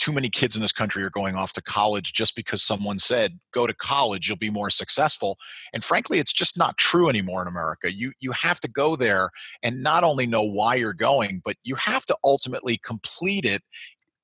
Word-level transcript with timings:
too 0.00 0.12
many 0.12 0.28
kids 0.28 0.56
in 0.56 0.62
this 0.62 0.72
country 0.72 1.02
are 1.04 1.10
going 1.10 1.36
off 1.36 1.52
to 1.52 1.62
college 1.62 2.12
just 2.12 2.34
because 2.34 2.62
someone 2.62 2.98
said 2.98 3.38
go 3.52 3.66
to 3.66 3.74
college 3.74 4.28
you'll 4.28 4.36
be 4.38 4.50
more 4.50 4.70
successful. 4.70 5.36
And 5.72 5.84
frankly 5.84 6.18
it's 6.18 6.32
just 6.32 6.58
not 6.58 6.76
true 6.78 7.08
anymore 7.08 7.42
in 7.42 7.48
america. 7.48 7.92
You 7.92 8.12
you 8.20 8.32
have 8.32 8.60
to 8.60 8.68
go 8.68 8.96
there 8.96 9.30
and 9.62 9.82
not 9.82 10.02
only 10.02 10.26
know 10.26 10.42
why 10.42 10.76
you're 10.76 10.92
going 10.94 11.42
but 11.44 11.56
you 11.62 11.74
have 11.76 12.06
to 12.06 12.16
ultimately 12.24 12.78
complete 12.78 13.44
it 13.44 13.62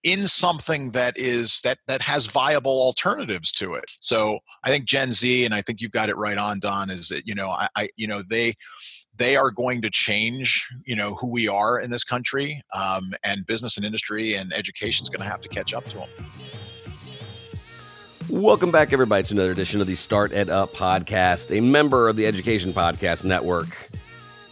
in 0.02 0.26
something 0.26 0.92
that 0.92 1.18
is 1.18 1.60
that 1.62 1.78
that 1.88 2.00
has 2.00 2.26
viable 2.26 2.80
alternatives 2.80 3.52
to 3.52 3.74
it. 3.74 3.84
So 4.00 4.38
i 4.64 4.70
think 4.70 4.86
gen 4.86 5.12
z 5.12 5.44
and 5.44 5.54
i 5.54 5.62
think 5.62 5.80
you've 5.80 5.92
got 5.92 6.08
it 6.08 6.16
right 6.16 6.38
on 6.38 6.60
don 6.60 6.90
is 6.90 7.08
that 7.08 7.26
you 7.26 7.34
know 7.34 7.50
i, 7.50 7.68
I 7.76 7.88
you 7.96 8.06
know 8.06 8.22
they 8.28 8.54
they 9.16 9.36
are 9.36 9.50
going 9.50 9.82
to 9.82 9.90
change 9.90 10.68
you 10.84 10.96
know 10.96 11.14
who 11.14 11.30
we 11.30 11.48
are 11.48 11.80
in 11.80 11.90
this 11.90 12.04
country 12.04 12.62
um, 12.74 13.14
and 13.24 13.46
business 13.46 13.76
and 13.76 13.86
industry 13.86 14.34
and 14.34 14.52
education 14.52 15.04
is 15.04 15.08
going 15.08 15.20
to 15.20 15.30
have 15.30 15.40
to 15.40 15.48
catch 15.48 15.74
up 15.74 15.84
to 15.84 15.98
them 15.98 16.08
Welcome 18.28 18.72
back, 18.72 18.92
everybody, 18.92 19.22
to 19.22 19.34
another 19.34 19.52
edition 19.52 19.80
of 19.80 19.86
the 19.86 19.94
Start 19.94 20.32
Ed 20.32 20.48
Up 20.48 20.72
podcast, 20.72 21.56
a 21.56 21.60
member 21.60 22.08
of 22.08 22.16
the 22.16 22.26
Education 22.26 22.72
Podcast 22.72 23.24
Network. 23.24 23.88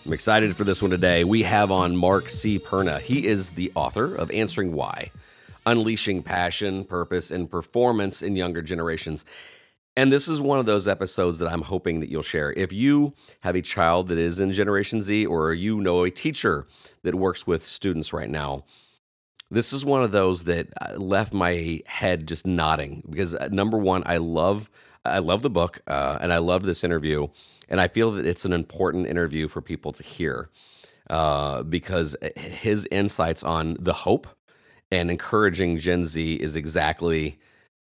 I'm 0.06 0.12
excited 0.12 0.54
for 0.54 0.62
this 0.62 0.80
one 0.80 0.92
today. 0.92 1.24
We 1.24 1.42
have 1.42 1.72
on 1.72 1.96
Mark 1.96 2.28
C. 2.28 2.60
Perna. 2.60 3.00
He 3.00 3.26
is 3.26 3.50
the 3.50 3.72
author 3.74 4.14
of 4.14 4.30
Answering 4.30 4.74
Why 4.74 5.10
Unleashing 5.66 6.22
Passion, 6.22 6.84
Purpose, 6.84 7.32
and 7.32 7.50
Performance 7.50 8.22
in 8.22 8.36
Younger 8.36 8.62
Generations. 8.62 9.24
And 9.96 10.10
this 10.10 10.26
is 10.28 10.40
one 10.40 10.58
of 10.58 10.66
those 10.66 10.88
episodes 10.88 11.38
that 11.38 11.52
I'm 11.52 11.62
hoping 11.62 12.00
that 12.00 12.10
you'll 12.10 12.22
share. 12.22 12.52
If 12.52 12.72
you 12.72 13.14
have 13.40 13.54
a 13.54 13.62
child 13.62 14.08
that 14.08 14.18
is 14.18 14.40
in 14.40 14.50
Generation 14.50 15.00
Z 15.00 15.26
or 15.26 15.52
you 15.52 15.80
know 15.80 16.04
a 16.04 16.10
teacher 16.10 16.66
that 17.02 17.14
works 17.14 17.46
with 17.46 17.62
students 17.62 18.12
right 18.12 18.28
now, 18.28 18.64
this 19.50 19.72
is 19.72 19.84
one 19.84 20.02
of 20.02 20.10
those 20.10 20.44
that 20.44 20.68
uh, 20.80 20.94
left 20.94 21.32
my 21.32 21.80
head 21.86 22.26
just 22.26 22.46
nodding 22.46 23.04
because 23.08 23.34
uh, 23.34 23.48
number 23.52 23.78
one, 23.78 24.02
I 24.06 24.16
love 24.16 24.68
I 25.04 25.18
love 25.18 25.42
the 25.42 25.50
book 25.50 25.80
uh, 25.86 26.18
and 26.20 26.32
I 26.32 26.38
love 26.38 26.64
this 26.64 26.82
interview, 26.82 27.28
and 27.68 27.80
I 27.80 27.88
feel 27.88 28.10
that 28.12 28.26
it's 28.26 28.44
an 28.44 28.52
important 28.52 29.06
interview 29.06 29.48
for 29.48 29.60
people 29.60 29.92
to 29.92 30.02
hear 30.02 30.48
uh, 31.08 31.62
because 31.62 32.16
uh, 32.20 32.30
his 32.36 32.86
insights 32.90 33.44
on 33.44 33.76
the 33.78 33.92
hope 33.92 34.26
and 34.90 35.10
encouraging 35.10 35.78
Gen 35.78 36.04
Z 36.04 36.34
is 36.34 36.56
exactly 36.56 37.38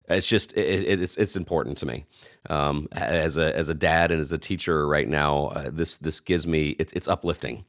it's 0.09 0.27
just 0.27 0.53
it, 0.53 1.01
it's 1.01 1.17
it's 1.17 1.35
important 1.35 1.77
to 1.79 1.85
me 1.85 2.05
um, 2.49 2.87
as 2.91 3.37
a 3.37 3.55
as 3.55 3.69
a 3.69 3.75
dad 3.75 4.11
and 4.11 4.19
as 4.19 4.31
a 4.31 4.37
teacher 4.37 4.87
right 4.87 5.07
now. 5.07 5.47
Uh, 5.47 5.69
this 5.71 5.97
this 5.97 6.19
gives 6.19 6.47
me 6.47 6.69
it's 6.79 6.93
it's 6.93 7.07
uplifting. 7.07 7.65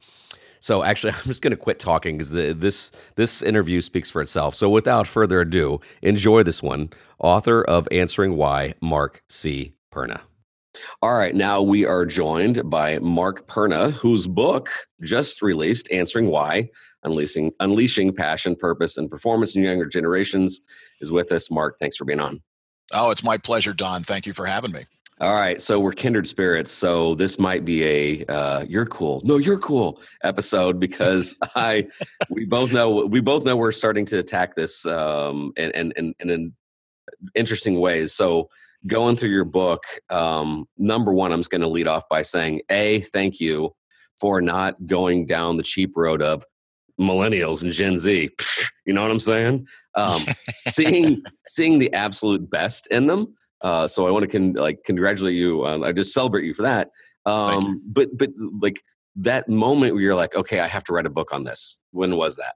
So 0.59 0.83
actually, 0.83 1.13
I'm 1.17 1.23
just 1.23 1.41
going 1.41 1.51
to 1.51 1.57
quit 1.57 1.79
talking 1.79 2.17
because 2.17 2.31
this 2.31 2.91
this 3.15 3.41
interview 3.41 3.81
speaks 3.81 4.09
for 4.09 4.21
itself. 4.21 4.55
So 4.55 4.69
without 4.69 5.07
further 5.07 5.41
ado, 5.41 5.81
enjoy 6.01 6.43
this 6.43 6.63
one. 6.63 6.89
Author 7.19 7.61
of 7.63 7.87
Answering 7.91 8.35
Why, 8.35 8.73
Mark 8.81 9.23
C. 9.27 9.73
Perna. 9.91 10.21
All 11.01 11.13
right, 11.13 11.35
now 11.35 11.61
we 11.61 11.85
are 11.85 12.05
joined 12.05 12.69
by 12.69 12.99
Mark 12.99 13.47
Perna, 13.47 13.91
whose 13.91 14.27
book 14.27 14.69
just 15.01 15.41
released, 15.41 15.91
Answering 15.91 16.27
Why, 16.27 16.69
Unleashing, 17.03 17.51
Unleashing 17.59 18.13
Passion, 18.13 18.55
Purpose, 18.55 18.97
and 18.97 19.09
Performance 19.09 19.55
in 19.55 19.63
Younger 19.63 19.85
Generations, 19.85 20.61
is 21.01 21.11
with 21.11 21.31
us. 21.31 21.51
Mark, 21.51 21.77
thanks 21.79 21.97
for 21.97 22.05
being 22.05 22.19
on. 22.19 22.41
Oh, 22.93 23.09
it's 23.11 23.23
my 23.23 23.37
pleasure, 23.37 23.73
Don. 23.73 24.03
Thank 24.03 24.25
you 24.25 24.33
for 24.33 24.45
having 24.45 24.71
me. 24.71 24.85
All 25.19 25.35
right, 25.35 25.61
so 25.61 25.79
we're 25.79 25.91
kindred 25.91 26.25
spirits. 26.25 26.71
So 26.71 27.13
this 27.13 27.37
might 27.37 27.63
be 27.63 27.83
a 27.83 28.25
uh, 28.25 28.65
"you're 28.67 28.87
cool, 28.87 29.21
no, 29.23 29.37
you're 29.37 29.59
cool" 29.59 30.01
episode 30.23 30.79
because 30.79 31.35
I 31.55 31.87
we 32.31 32.45
both 32.45 32.73
know 32.73 33.05
we 33.05 33.19
both 33.19 33.45
know 33.45 33.55
we're 33.55 33.71
starting 33.71 34.05
to 34.07 34.17
attack 34.17 34.55
this 34.55 34.83
um, 34.87 35.53
and 35.57 35.75
and 35.75 35.93
and, 35.95 36.15
in 36.31 36.53
interesting 37.35 37.79
ways. 37.79 38.13
So 38.13 38.49
going 38.87 39.15
through 39.15 39.29
your 39.29 39.45
book, 39.45 39.83
um, 40.09 40.65
number 40.77 41.13
one, 41.13 41.31
I'm 41.31 41.39
just 41.39 41.51
going 41.51 41.61
to 41.61 41.67
lead 41.67 41.87
off 41.87 42.03
by 42.09 42.21
saying, 42.21 42.61
a, 42.69 43.01
thank 43.01 43.39
you 43.39 43.75
for 44.19 44.41
not 44.41 44.85
going 44.85 45.25
down 45.25 45.57
the 45.57 45.63
cheap 45.63 45.93
road 45.95 46.21
of 46.21 46.43
millennials 46.99 47.63
and 47.63 47.71
Gen 47.71 47.97
Z. 47.97 48.29
You 48.85 48.93
know 48.93 49.01
what 49.01 49.11
I'm 49.11 49.19
saying? 49.19 49.67
Um, 49.95 50.21
seeing 50.69 51.23
seeing 51.47 51.79
the 51.79 51.93
absolute 51.93 52.49
best 52.49 52.87
in 52.87 53.07
them. 53.07 53.35
Uh, 53.61 53.87
so 53.87 54.07
I 54.07 54.11
want 54.11 54.23
to 54.23 54.27
con- 54.27 54.53
like 54.53 54.83
congratulate 54.85 55.35
you. 55.35 55.63
Uh, 55.63 55.79
I 55.79 55.91
just 55.91 56.13
celebrate 56.13 56.45
you 56.45 56.53
for 56.53 56.63
that. 56.63 56.89
Um, 57.25 57.81
but 57.85 58.09
but 58.17 58.29
like 58.59 58.81
that 59.17 59.47
moment 59.49 59.93
where 59.93 60.03
you're 60.03 60.15
like, 60.15 60.35
okay, 60.35 60.59
I 60.59 60.67
have 60.67 60.83
to 60.85 60.93
write 60.93 61.05
a 61.05 61.11
book 61.11 61.33
on 61.33 61.43
this. 61.43 61.79
When 61.91 62.15
was 62.15 62.37
that? 62.37 62.55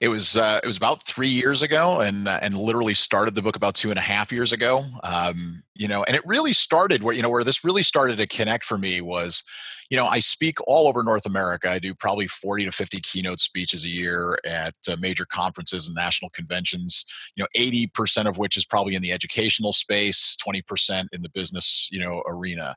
It 0.00 0.08
was 0.08 0.36
uh, 0.36 0.60
it 0.62 0.66
was 0.66 0.76
about 0.76 1.02
three 1.04 1.28
years 1.28 1.62
ago, 1.62 2.00
and 2.00 2.28
uh, 2.28 2.38
and 2.42 2.54
literally 2.54 2.94
started 2.94 3.34
the 3.34 3.42
book 3.42 3.56
about 3.56 3.74
two 3.74 3.90
and 3.90 3.98
a 3.98 4.02
half 4.02 4.30
years 4.30 4.52
ago. 4.52 4.84
Um, 5.02 5.62
you 5.74 5.88
know, 5.88 6.04
and 6.04 6.16
it 6.16 6.22
really 6.26 6.52
started 6.52 7.02
where 7.02 7.14
you 7.14 7.22
know 7.22 7.30
where 7.30 7.44
this 7.44 7.64
really 7.64 7.82
started 7.82 8.18
to 8.18 8.26
connect 8.26 8.64
for 8.64 8.76
me 8.76 9.00
was, 9.00 9.42
you 9.90 9.96
know, 9.96 10.06
I 10.06 10.18
speak 10.18 10.56
all 10.66 10.88
over 10.88 11.02
North 11.02 11.26
America. 11.26 11.70
I 11.70 11.78
do 11.78 11.94
probably 11.94 12.26
forty 12.26 12.64
to 12.64 12.72
fifty 12.72 13.00
keynote 13.00 13.40
speeches 13.40 13.84
a 13.84 13.88
year 13.88 14.38
at 14.44 14.74
uh, 14.88 14.96
major 15.00 15.24
conferences 15.24 15.86
and 15.86 15.94
national 15.94 16.30
conventions. 16.30 17.04
You 17.36 17.44
know, 17.44 17.48
eighty 17.54 17.86
percent 17.86 18.28
of 18.28 18.38
which 18.38 18.56
is 18.56 18.66
probably 18.66 18.94
in 18.94 19.02
the 19.02 19.12
educational 19.12 19.72
space, 19.72 20.36
twenty 20.36 20.62
percent 20.62 21.08
in 21.12 21.22
the 21.22 21.30
business 21.30 21.88
you 21.90 22.00
know 22.00 22.22
arena, 22.26 22.76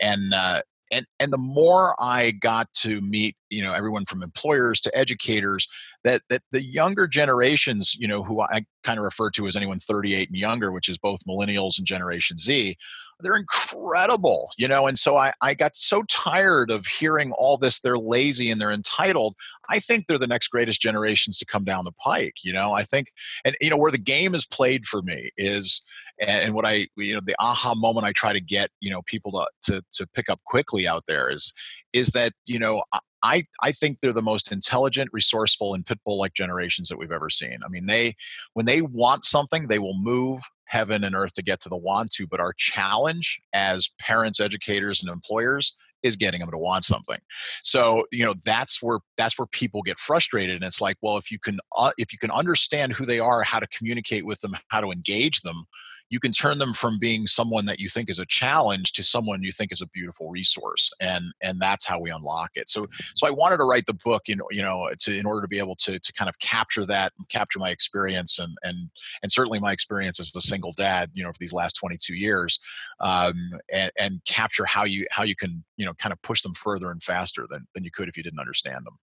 and 0.00 0.34
uh, 0.34 0.62
and 0.90 1.06
and 1.20 1.32
the 1.32 1.38
more 1.38 1.94
I 1.98 2.30
got 2.32 2.72
to 2.74 3.00
meet, 3.00 3.36
you 3.50 3.62
know, 3.62 3.72
everyone 3.72 4.04
from 4.04 4.22
employers 4.22 4.80
to 4.82 4.96
educators, 4.96 5.68
that 6.04 6.22
that 6.30 6.42
the 6.52 6.64
younger 6.64 7.06
generations, 7.06 7.94
you 7.94 8.08
know, 8.08 8.22
who 8.22 8.40
I 8.40 8.64
kind 8.84 8.98
of 8.98 9.04
refer 9.04 9.30
to 9.30 9.46
as 9.46 9.56
anyone 9.56 9.80
38 9.80 10.28
and 10.28 10.38
younger, 10.38 10.72
which 10.72 10.88
is 10.88 10.98
both 10.98 11.24
millennials 11.26 11.78
and 11.78 11.86
Generation 11.86 12.38
Z, 12.38 12.76
they're 13.20 13.36
incredible, 13.36 14.50
you 14.58 14.68
know. 14.68 14.86
And 14.86 14.98
so 14.98 15.16
I 15.16 15.32
I 15.40 15.54
got 15.54 15.74
so 15.74 16.02
tired 16.04 16.70
of 16.70 16.86
hearing 16.86 17.32
all 17.32 17.56
this. 17.56 17.80
They're 17.80 17.98
lazy 17.98 18.50
and 18.50 18.60
they're 18.60 18.70
entitled. 18.72 19.34
I 19.68 19.80
think 19.80 20.06
they're 20.06 20.18
the 20.18 20.26
next 20.26 20.48
greatest 20.48 20.80
generations 20.80 21.38
to 21.38 21.46
come 21.46 21.64
down 21.64 21.84
the 21.84 21.92
pike. 21.92 22.44
You 22.44 22.52
know, 22.52 22.72
I 22.72 22.82
think, 22.82 23.08
and 23.44 23.56
you 23.60 23.70
know, 23.70 23.76
where 23.76 23.90
the 23.90 23.98
game 23.98 24.34
is 24.34 24.46
played 24.46 24.86
for 24.86 25.02
me 25.02 25.30
is, 25.36 25.82
and, 26.20 26.54
what 26.54 26.66
I, 26.66 26.88
you 26.96 27.14
know, 27.14 27.20
the 27.24 27.34
aha 27.40 27.74
moment 27.74 28.06
I 28.06 28.12
try 28.12 28.32
to 28.32 28.40
get, 28.40 28.70
you 28.80 28.90
know, 28.90 29.02
people 29.06 29.32
to 29.32 29.46
to 29.72 29.82
to 29.94 30.06
pick 30.08 30.28
up 30.28 30.40
quickly 30.46 30.86
out 30.86 31.04
there 31.08 31.30
is, 31.30 31.52
is 31.92 32.08
that 32.08 32.32
you 32.46 32.58
know. 32.58 32.82
I, 33.22 33.44
I 33.62 33.72
think 33.72 34.00
they're 34.00 34.12
the 34.12 34.22
most 34.22 34.52
intelligent, 34.52 35.10
resourceful, 35.12 35.74
and 35.74 35.84
pitbull 35.84 36.18
like 36.18 36.34
generations 36.34 36.88
that 36.88 36.98
we've 36.98 37.12
ever 37.12 37.30
seen. 37.30 37.58
I 37.64 37.68
mean, 37.68 37.86
they 37.86 38.14
when 38.54 38.66
they 38.66 38.82
want 38.82 39.24
something, 39.24 39.68
they 39.68 39.78
will 39.78 39.98
move 39.98 40.42
heaven 40.64 41.04
and 41.04 41.14
earth 41.14 41.34
to 41.34 41.42
get 41.42 41.60
to 41.60 41.68
the 41.68 41.76
want 41.76 42.10
to. 42.12 42.26
But 42.26 42.40
our 42.40 42.52
challenge 42.56 43.40
as 43.52 43.90
parents, 43.98 44.40
educators, 44.40 45.02
and 45.02 45.10
employers 45.10 45.74
is 46.02 46.16
getting 46.16 46.40
them 46.40 46.50
to 46.50 46.58
want 46.58 46.84
something 46.84 47.18
so 47.62 48.04
you 48.12 48.24
know 48.24 48.34
that's 48.44 48.82
where 48.82 48.98
that's 49.16 49.38
where 49.38 49.46
people 49.46 49.82
get 49.82 49.98
frustrated 49.98 50.54
and 50.54 50.64
it's 50.64 50.80
like 50.80 50.96
well 51.00 51.16
if 51.16 51.32
you 51.32 51.38
can 51.38 51.58
uh, 51.76 51.90
if 51.98 52.12
you 52.12 52.18
can 52.18 52.30
understand 52.30 52.92
who 52.92 53.06
they 53.06 53.18
are 53.18 53.42
how 53.42 53.58
to 53.58 53.66
communicate 53.68 54.24
with 54.24 54.40
them 54.40 54.56
how 54.68 54.80
to 54.80 54.90
engage 54.90 55.40
them 55.40 55.64
you 56.08 56.20
can 56.20 56.32
turn 56.32 56.58
them 56.58 56.72
from 56.72 56.98
being 56.98 57.26
someone 57.26 57.66
that 57.66 57.80
you 57.80 57.88
think 57.88 58.08
is 58.08 58.18
a 58.18 58.26
challenge 58.26 58.92
to 58.92 59.02
someone 59.02 59.42
you 59.42 59.52
think 59.52 59.72
is 59.72 59.82
a 59.82 59.88
beautiful 59.88 60.30
resource 60.30 60.90
and 61.00 61.32
and 61.42 61.60
that's 61.60 61.84
how 61.84 61.98
we 61.98 62.10
unlock 62.10 62.50
it. 62.54 62.70
So 62.70 62.86
so 63.14 63.26
i 63.26 63.30
wanted 63.30 63.58
to 63.58 63.64
write 63.64 63.86
the 63.86 63.94
book 63.94 64.22
know 64.28 64.46
you 64.50 64.62
know 64.62 64.88
to 65.00 65.16
in 65.16 65.26
order 65.26 65.42
to 65.42 65.48
be 65.48 65.58
able 65.58 65.76
to 65.76 65.98
to 65.98 66.12
kind 66.12 66.28
of 66.28 66.38
capture 66.38 66.86
that 66.86 67.12
capture 67.28 67.58
my 67.58 67.70
experience 67.70 68.38
and 68.38 68.56
and 68.62 68.90
and 69.22 69.32
certainly 69.32 69.58
my 69.58 69.72
experience 69.72 70.20
as 70.20 70.34
a 70.34 70.40
single 70.40 70.72
dad 70.72 71.10
you 71.14 71.22
know 71.22 71.30
for 71.30 71.38
these 71.38 71.52
last 71.52 71.74
22 71.74 72.14
years 72.14 72.58
um, 73.00 73.52
and 73.72 73.90
and 73.98 74.20
capture 74.24 74.64
how 74.64 74.84
you 74.84 75.06
how 75.10 75.22
you 75.22 75.36
can 75.36 75.64
you 75.76 75.84
know 75.84 75.94
kind 75.94 76.12
of 76.12 76.20
push 76.22 76.42
them 76.42 76.54
further 76.54 76.90
and 76.90 77.02
faster 77.02 77.46
than 77.50 77.66
than 77.74 77.84
you 77.84 77.90
could 77.90 78.08
if 78.08 78.16
you 78.16 78.22
didn't 78.22 78.40
understand 78.40 78.84
them. 78.84 78.98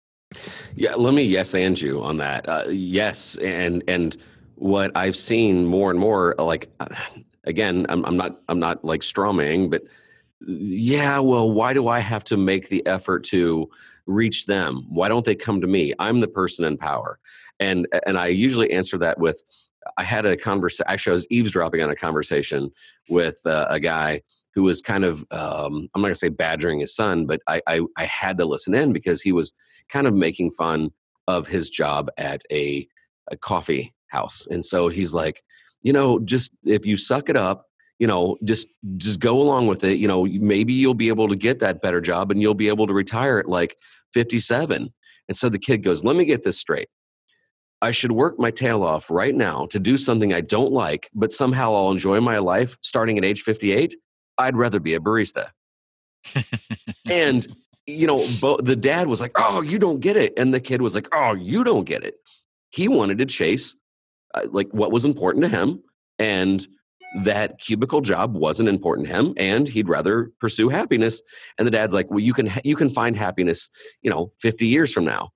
Yeah 0.75 0.95
let 0.95 1.13
me 1.13 1.23
yes 1.23 1.53
and 1.53 1.79
you 1.79 2.01
on 2.01 2.17
that. 2.17 2.47
Uh, 2.47 2.65
yes 2.69 3.37
and 3.37 3.83
and 3.87 4.17
what 4.61 4.91
I've 4.93 5.15
seen 5.15 5.65
more 5.65 5.89
and 5.89 5.99
more, 5.99 6.35
like 6.37 6.69
again, 7.45 7.87
I'm, 7.89 8.05
I'm 8.05 8.15
not 8.15 8.39
I'm 8.47 8.59
not 8.59 8.85
like 8.85 9.01
strumming, 9.01 9.71
but 9.71 9.81
yeah, 10.39 11.17
well, 11.17 11.49
why 11.49 11.73
do 11.73 11.87
I 11.87 11.97
have 11.99 12.23
to 12.25 12.37
make 12.37 12.69
the 12.69 12.85
effort 12.85 13.23
to 13.25 13.67
reach 14.05 14.45
them? 14.45 14.85
Why 14.87 15.07
don't 15.07 15.25
they 15.25 15.33
come 15.33 15.61
to 15.61 15.67
me? 15.67 15.93
I'm 15.97 16.19
the 16.19 16.27
person 16.27 16.63
in 16.63 16.77
power, 16.77 17.17
and 17.59 17.87
and 18.05 18.19
I 18.19 18.27
usually 18.27 18.71
answer 18.71 18.99
that 18.99 19.19
with, 19.19 19.41
I 19.97 20.03
had 20.03 20.27
a 20.27 20.37
conversation. 20.37 20.85
Actually, 20.87 21.11
I 21.11 21.15
was 21.15 21.27
eavesdropping 21.31 21.81
on 21.81 21.89
a 21.89 21.95
conversation 21.95 22.69
with 23.09 23.39
uh, 23.47 23.65
a 23.67 23.79
guy 23.79 24.21
who 24.53 24.61
was 24.61 24.79
kind 24.79 25.03
of 25.03 25.25
um, 25.31 25.89
I'm 25.95 26.03
not 26.03 26.09
gonna 26.09 26.15
say 26.15 26.29
badgering 26.29 26.81
his 26.81 26.95
son, 26.95 27.25
but 27.25 27.41
I, 27.47 27.61
I 27.65 27.81
I 27.97 28.05
had 28.05 28.37
to 28.37 28.45
listen 28.45 28.75
in 28.75 28.93
because 28.93 29.23
he 29.23 29.31
was 29.31 29.53
kind 29.89 30.05
of 30.05 30.13
making 30.13 30.51
fun 30.51 30.91
of 31.27 31.47
his 31.47 31.67
job 31.67 32.11
at 32.19 32.43
a, 32.51 32.87
a 33.31 33.37
coffee 33.37 33.93
house. 34.11 34.47
And 34.49 34.63
so 34.63 34.89
he's 34.89 35.13
like, 35.13 35.41
you 35.83 35.93
know, 35.93 36.19
just 36.19 36.51
if 36.63 36.85
you 36.85 36.95
suck 36.95 37.29
it 37.29 37.37
up, 37.37 37.65
you 37.99 38.07
know, 38.07 38.37
just 38.43 38.67
just 38.97 39.19
go 39.19 39.41
along 39.41 39.67
with 39.67 39.83
it. 39.83 39.97
You 39.97 40.07
know, 40.07 40.25
maybe 40.25 40.73
you'll 40.73 40.93
be 40.93 41.09
able 41.09 41.27
to 41.27 41.35
get 41.35 41.59
that 41.59 41.81
better 41.81 42.01
job 42.01 42.31
and 42.31 42.41
you'll 42.41 42.53
be 42.53 42.67
able 42.67 42.87
to 42.87 42.93
retire 42.93 43.39
at 43.39 43.47
like 43.47 43.75
57. 44.13 44.93
And 45.27 45.37
so 45.37 45.49
the 45.49 45.59
kid 45.59 45.83
goes, 45.83 46.03
"Let 46.03 46.15
me 46.15 46.25
get 46.25 46.43
this 46.43 46.57
straight. 46.57 46.89
I 47.81 47.91
should 47.91 48.11
work 48.11 48.37
my 48.37 48.51
tail 48.51 48.83
off 48.83 49.09
right 49.09 49.33
now 49.33 49.65
to 49.71 49.79
do 49.79 49.97
something 49.97 50.33
I 50.33 50.41
don't 50.41 50.71
like, 50.71 51.09
but 51.15 51.31
somehow 51.31 51.73
I'll 51.73 51.91
enjoy 51.91 52.21
my 52.21 52.37
life 52.37 52.77
starting 52.81 53.17
at 53.17 53.25
age 53.25 53.41
58, 53.41 53.95
I'd 54.37 54.55
rather 54.55 54.79
be 54.79 54.93
a 54.93 54.99
barista. 54.99 55.49
and, 57.09 57.47
you 57.87 58.05
know, 58.05 58.25
bo- 58.39 58.61
the 58.61 58.75
dad 58.75 59.07
was 59.07 59.19
like, 59.19 59.31
oh, 59.35 59.61
you 59.61 59.79
don't 59.79 59.99
get 59.99 60.15
it. 60.15 60.33
And 60.37 60.53
the 60.53 60.59
kid 60.59 60.81
was 60.81 60.93
like, 60.93 61.07
oh, 61.11 61.33
you 61.33 61.63
don't 61.63 61.85
get 61.85 62.03
it. 62.03 62.15
He 62.69 62.87
wanted 62.87 63.17
to 63.17 63.25
chase 63.25 63.75
uh, 64.33 64.47
like 64.51 64.69
what 64.71 64.91
was 64.91 65.05
important 65.05 65.43
to 65.45 65.49
him. 65.49 65.83
And 66.19 66.65
that 67.23 67.59
cubicle 67.59 68.01
job 68.01 68.35
wasn't 68.35 68.69
important 68.69 69.07
to 69.07 69.13
him 69.13 69.33
and 69.35 69.67
he'd 69.67 69.89
rather 69.89 70.31
pursue 70.39 70.69
happiness 70.69 71.21
and 71.57 71.67
the 71.67 71.71
dad's 71.71 71.93
like 71.93 72.09
well 72.09 72.19
you 72.19 72.33
can 72.33 72.49
you 72.63 72.75
can 72.75 72.89
find 72.89 73.17
happiness 73.17 73.69
you 74.01 74.09
know 74.09 74.31
50 74.39 74.65
years 74.65 74.93
from 74.93 75.03
now 75.03 75.29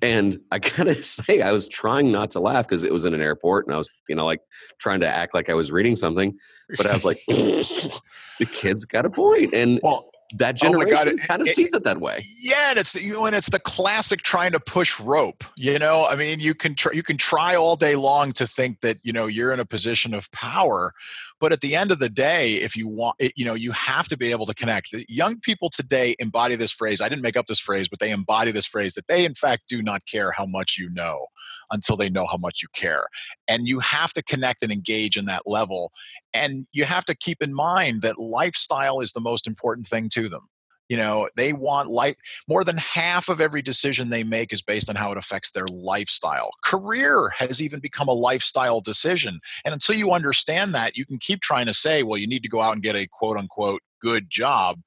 and 0.00 0.38
i 0.50 0.58
gotta 0.76 0.94
say 1.02 1.42
i 1.42 1.52
was 1.52 1.68
trying 1.68 2.10
not 2.10 2.30
to 2.30 2.40
laugh 2.40 2.66
because 2.66 2.84
it 2.84 2.92
was 2.92 3.04
in 3.04 3.12
an 3.12 3.20
airport 3.20 3.66
and 3.66 3.74
i 3.74 3.78
was 3.78 3.88
you 4.08 4.16
know 4.16 4.24
like 4.24 4.40
trying 4.78 5.00
to 5.00 5.06
act 5.06 5.34
like 5.34 5.50
i 5.50 5.54
was 5.54 5.70
reading 5.70 5.94
something 5.94 6.36
but 6.78 6.86
i 6.86 6.92
was 6.94 7.04
like 7.04 7.20
the 7.28 8.46
kid's 8.50 8.86
got 8.86 9.04
a 9.04 9.10
point 9.10 9.52
and 9.52 9.78
well 9.82 10.09
that 10.36 10.56
oh 10.62 10.72
generation 10.72 10.96
oh 10.98 11.10
it, 11.10 11.20
kind 11.20 11.42
of 11.42 11.48
it, 11.48 11.56
sees 11.56 11.72
it 11.72 11.82
that 11.84 12.00
way. 12.00 12.20
Yeah, 12.40 12.70
and 12.70 12.78
it's 12.78 12.92
the, 12.92 13.02
you 13.02 13.12
know, 13.12 13.26
and 13.26 13.34
it's 13.34 13.50
the 13.50 13.58
classic 13.58 14.22
trying 14.22 14.52
to 14.52 14.60
push 14.60 14.98
rope. 15.00 15.44
You 15.56 15.78
know, 15.78 16.06
I 16.08 16.16
mean, 16.16 16.40
you 16.40 16.54
can 16.54 16.74
try, 16.74 16.92
you 16.92 17.02
can 17.02 17.16
try 17.16 17.56
all 17.56 17.76
day 17.76 17.96
long 17.96 18.32
to 18.34 18.46
think 18.46 18.80
that 18.80 18.98
you 19.02 19.12
know 19.12 19.26
you're 19.26 19.52
in 19.52 19.60
a 19.60 19.64
position 19.64 20.14
of 20.14 20.30
power, 20.32 20.94
but 21.40 21.52
at 21.52 21.62
the 21.62 21.74
end 21.74 21.90
of 21.90 21.98
the 21.98 22.10
day, 22.10 22.54
if 22.54 22.76
you 22.76 22.86
want, 22.86 23.16
it, 23.18 23.32
you 23.34 23.44
know, 23.44 23.54
you 23.54 23.72
have 23.72 24.08
to 24.08 24.16
be 24.16 24.30
able 24.30 24.46
to 24.46 24.54
connect. 24.54 24.90
The 24.92 25.06
young 25.08 25.40
people 25.40 25.70
today 25.70 26.14
embody 26.18 26.54
this 26.54 26.70
phrase. 26.70 27.00
I 27.00 27.08
didn't 27.08 27.22
make 27.22 27.36
up 27.36 27.46
this 27.46 27.58
phrase, 27.58 27.88
but 27.88 27.98
they 27.98 28.10
embody 28.10 28.52
this 28.52 28.66
phrase 28.66 28.94
that 28.94 29.08
they, 29.08 29.24
in 29.24 29.34
fact, 29.34 29.68
do 29.68 29.82
not 29.82 30.06
care 30.06 30.32
how 30.32 30.44
much 30.46 30.76
you 30.78 30.90
know 30.90 31.26
until 31.70 31.96
they 31.96 32.10
know 32.10 32.26
how 32.26 32.36
much 32.36 32.60
you 32.62 32.68
care. 32.74 33.06
And 33.48 33.66
you 33.66 33.80
have 33.80 34.12
to 34.12 34.22
connect 34.22 34.62
and 34.62 34.70
engage 34.70 35.16
in 35.16 35.24
that 35.26 35.42
level. 35.46 35.92
And 36.34 36.66
you 36.72 36.84
have 36.84 37.06
to 37.06 37.14
keep 37.14 37.42
in 37.42 37.54
mind 37.54 38.02
that 38.02 38.18
lifestyle 38.18 39.00
is 39.00 39.12
the 39.12 39.20
most 39.20 39.46
important 39.46 39.88
thing 39.88 40.10
to 40.10 40.28
them 40.28 40.48
you 40.90 40.96
know 40.96 41.30
they 41.36 41.54
want 41.54 41.88
life 41.88 42.16
more 42.48 42.64
than 42.64 42.76
half 42.76 43.30
of 43.30 43.40
every 43.40 43.62
decision 43.62 44.10
they 44.10 44.24
make 44.24 44.52
is 44.52 44.60
based 44.60 44.90
on 44.90 44.96
how 44.96 45.10
it 45.12 45.16
affects 45.16 45.52
their 45.52 45.68
lifestyle. 45.68 46.50
Career 46.62 47.30
has 47.38 47.62
even 47.62 47.80
become 47.80 48.08
a 48.08 48.12
lifestyle 48.12 48.82
decision 48.82 49.40
and 49.64 49.72
until 49.72 49.94
you 49.94 50.10
understand 50.10 50.74
that 50.74 50.96
you 50.96 51.06
can 51.06 51.18
keep 51.18 51.40
trying 51.40 51.66
to 51.66 51.72
say 51.74 52.02
well 52.02 52.18
you 52.18 52.26
need 52.26 52.42
to 52.42 52.48
go 52.48 52.60
out 52.60 52.74
and 52.74 52.82
get 52.82 52.96
a 52.96 53.06
quote 53.06 53.38
unquote 53.38 53.80
good 54.02 54.28
job 54.28 54.80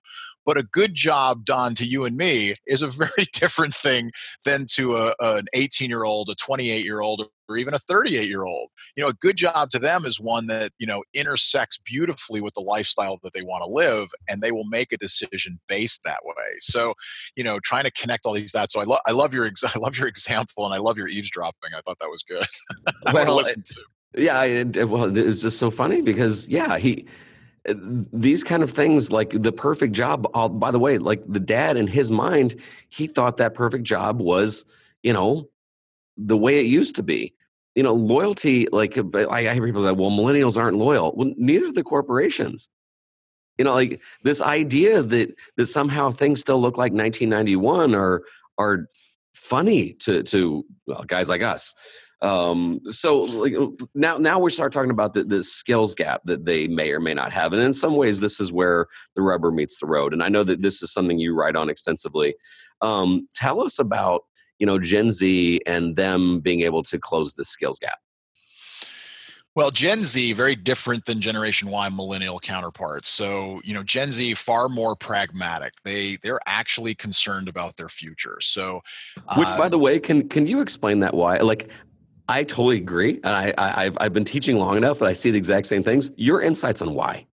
but 0.46 0.58
a 0.58 0.64
good 0.64 0.96
job 0.96 1.46
done 1.46 1.76
to 1.76 1.86
you 1.86 2.06
and 2.06 2.18
me 2.18 2.54
is 2.68 2.82
a 2.82 2.88
very 3.04 3.26
different 3.34 3.76
thing 3.76 4.12
than 4.46 4.66
to 4.76 4.98
a, 4.98 5.14
an 5.20 5.46
18 5.54 5.90
year 5.90 6.04
old, 6.04 6.30
a 6.30 6.36
28 6.36 6.84
year 6.84 7.02
old, 7.02 7.28
or 7.50 7.58
even 7.58 7.74
a 7.74 7.80
38 7.80 8.28
year 8.28 8.44
old. 8.44 8.70
You 8.96 9.04
know, 9.04 9.10
a 9.10 9.14
good 9.14 9.36
job 9.36 9.70
to 9.72 9.80
them 9.80 10.06
is 10.06 10.20
one 10.20 10.48
that, 10.48 10.72
you 10.80 10.88
know, 10.88 11.04
intersects 11.14 11.78
beautifully 11.78 12.42
with 12.42 12.54
the 12.54 12.62
lifestyle 12.62 13.20
that 13.24 13.34
they 13.34 13.42
want 13.42 13.64
to 13.64 13.70
live, 13.70 14.10
and 14.28 14.42
they 14.42 14.52
will 14.52 14.66
make 14.66 14.92
a 14.92 14.98
decision 14.98 15.60
based 15.68 16.02
that 16.06 16.20
way. 16.24 16.34
So, 16.60 16.94
you 17.36 17.44
know, 17.44 17.60
trying 17.60 17.84
to 17.84 17.92
connect 17.92 18.26
all 18.26 18.34
these 18.34 18.52
that. 18.52 18.70
So 18.70 18.82
I, 18.82 18.86
lo- 18.86 18.98
I 19.06 19.12
love 19.12 19.34
your 19.34 19.46
ex- 19.46 19.64
I 19.76 19.80
love 19.80 19.98
your 19.98 20.08
example, 20.08 20.66
and 20.66 20.74
I 20.74 20.78
love 20.78 20.98
your 20.98 21.08
eavesdropping. 21.08 21.72
I 21.76 21.82
thought 21.82 21.98
that 22.00 22.10
was 22.10 22.24
good. 22.24 22.46
I 23.06 23.14
well, 23.14 23.26
want 23.26 23.28
to 23.28 23.34
listen 23.34 23.64
to. 23.66 23.82
Yeah, 24.16 24.40
I, 24.40 24.84
well, 24.84 25.18
it's 25.18 25.42
just 25.42 25.58
so 25.58 25.72
funny 25.72 26.04
because 26.04 26.48
yeah, 26.48 26.78
he 26.78 27.08
these 27.66 28.44
kind 28.44 28.62
of 28.62 28.72
things 28.72 29.12
like 29.12 29.30
the 29.30 29.52
perfect 29.52 29.94
job 29.94 30.28
uh, 30.34 30.50
by 30.50 30.70
the 30.70 30.80
way 30.80 30.98
like 30.98 31.24
the 31.28 31.40
dad 31.40 31.78
in 31.78 31.88
his 31.88 32.12
mind 32.12 32.56
he 32.90 33.08
thought 33.08 33.38
that 33.38 33.54
perfect 33.54 33.86
job 33.86 34.20
was 34.20 34.66
you 35.02 35.14
know 35.14 35.48
the 36.18 36.38
way 36.38 36.60
it 36.60 36.66
used 36.66 36.96
to 36.96 37.04
be. 37.04 37.34
You 37.76 37.82
know 37.82 37.94
loyalty 37.94 38.68
like 38.72 38.98
uh, 38.98 39.04
i, 39.32 39.50
I 39.50 39.54
hear 39.54 39.66
people 39.66 39.82
that 39.84 39.98
well 39.98 40.12
millennials 40.12 40.58
aren't 40.62 40.78
loyal. 40.78 41.14
Well 41.16 41.34
neither 41.38 41.72
the 41.72 41.84
corporations. 41.84 42.70
You 43.58 43.66
know 43.66 43.74
like 43.74 44.02
this 44.24 44.42
idea 44.42 45.02
that 45.02 45.34
that 45.58 45.66
somehow 45.66 46.12
things 46.12 46.40
still 46.40 46.62
look 46.62 46.78
like 46.78 46.92
1991 46.92 47.96
are 47.96 48.24
are 48.60 48.90
funny 49.34 49.94
to 49.94 50.22
to 50.24 50.66
well, 50.86 51.04
guys 51.04 51.30
like 51.30 51.42
us 51.42 51.74
um, 52.24 52.80
so 52.88 53.20
like, 53.20 53.54
now, 53.94 54.18
now 54.18 54.40
we 54.40 54.50
start 54.50 54.72
talking 54.72 54.92
about 54.92 55.14
the, 55.14 55.26
the 55.26 55.44
skills 55.44 55.94
gap 55.94 56.24
that 56.24 56.46
they 56.46 56.68
may 56.68 56.92
or 56.92 57.02
may 57.02 57.14
not 57.14 57.34
have, 57.34 57.52
and 57.52 57.62
in 57.62 57.74
some 57.74 57.96
ways, 57.98 58.22
this 58.22 58.40
is 58.40 58.52
where 58.52 58.88
the 59.16 59.22
rubber 59.22 59.52
meets 59.52 59.78
the 59.78 59.88
road. 59.88 60.14
And 60.14 60.24
I 60.24 60.30
know 60.30 60.44
that 60.44 60.62
this 60.62 60.82
is 60.82 60.92
something 60.92 61.20
you 61.20 61.36
write 61.36 61.58
on 61.58 61.70
extensively. 61.70 62.36
Um, 62.82 63.28
tell 63.36 63.62
us 63.62 63.78
about 63.78 64.24
you 64.58 64.66
know 64.66 64.80
Gen 64.80 65.12
Z 65.12 65.62
and 65.68 65.98
them 65.98 66.40
being 66.40 66.62
able 66.62 66.82
to 66.84 66.98
close 66.98 67.34
the 67.34 67.44
skills 67.44 67.78
gap. 67.78 68.00
Well, 69.56 69.70
Gen 69.70 70.04
Z 70.04 70.34
very 70.34 70.56
different 70.56 71.06
than 71.06 71.22
Generation 71.22 71.70
Y 71.70 71.88
millennial 71.90 72.40
counterparts. 72.40 73.08
So, 73.08 73.62
you 73.64 73.74
know, 73.74 73.84
Gen 73.84 74.12
Z 74.12 74.34
far 74.34 74.68
more 74.68 74.96
pragmatic. 74.96 75.74
They 75.84 76.16
they're 76.24 76.40
actually 76.48 76.96
concerned 76.96 77.48
about 77.48 77.78
their 77.78 77.90
future. 77.90 78.38
So, 78.42 78.82
which, 79.38 79.50
by 79.58 79.70
the 79.70 79.76
um 79.76 79.82
way, 79.82 80.00
can 80.00 80.28
can 80.28 80.48
you 80.48 80.62
explain 80.62 81.02
that 81.02 81.14
why? 81.14 81.38
Like, 81.38 81.70
I 82.34 82.44
totally 82.44 82.78
agree, 82.78 83.20
and 83.24 83.28
I, 83.28 83.54
I 83.60 83.84
have 83.84 83.98
I've 84.02 84.14
been 84.14 84.24
teaching 84.26 84.58
long 84.58 84.76
enough 84.76 84.98
that 85.00 85.06
I 85.08 85.14
see 85.14 85.30
the 85.30 85.38
exact 85.38 85.68
same 85.68 85.84
things. 85.84 86.10
Your 86.16 86.42
insights 86.42 86.82
on 86.82 86.96
why? 86.96 87.28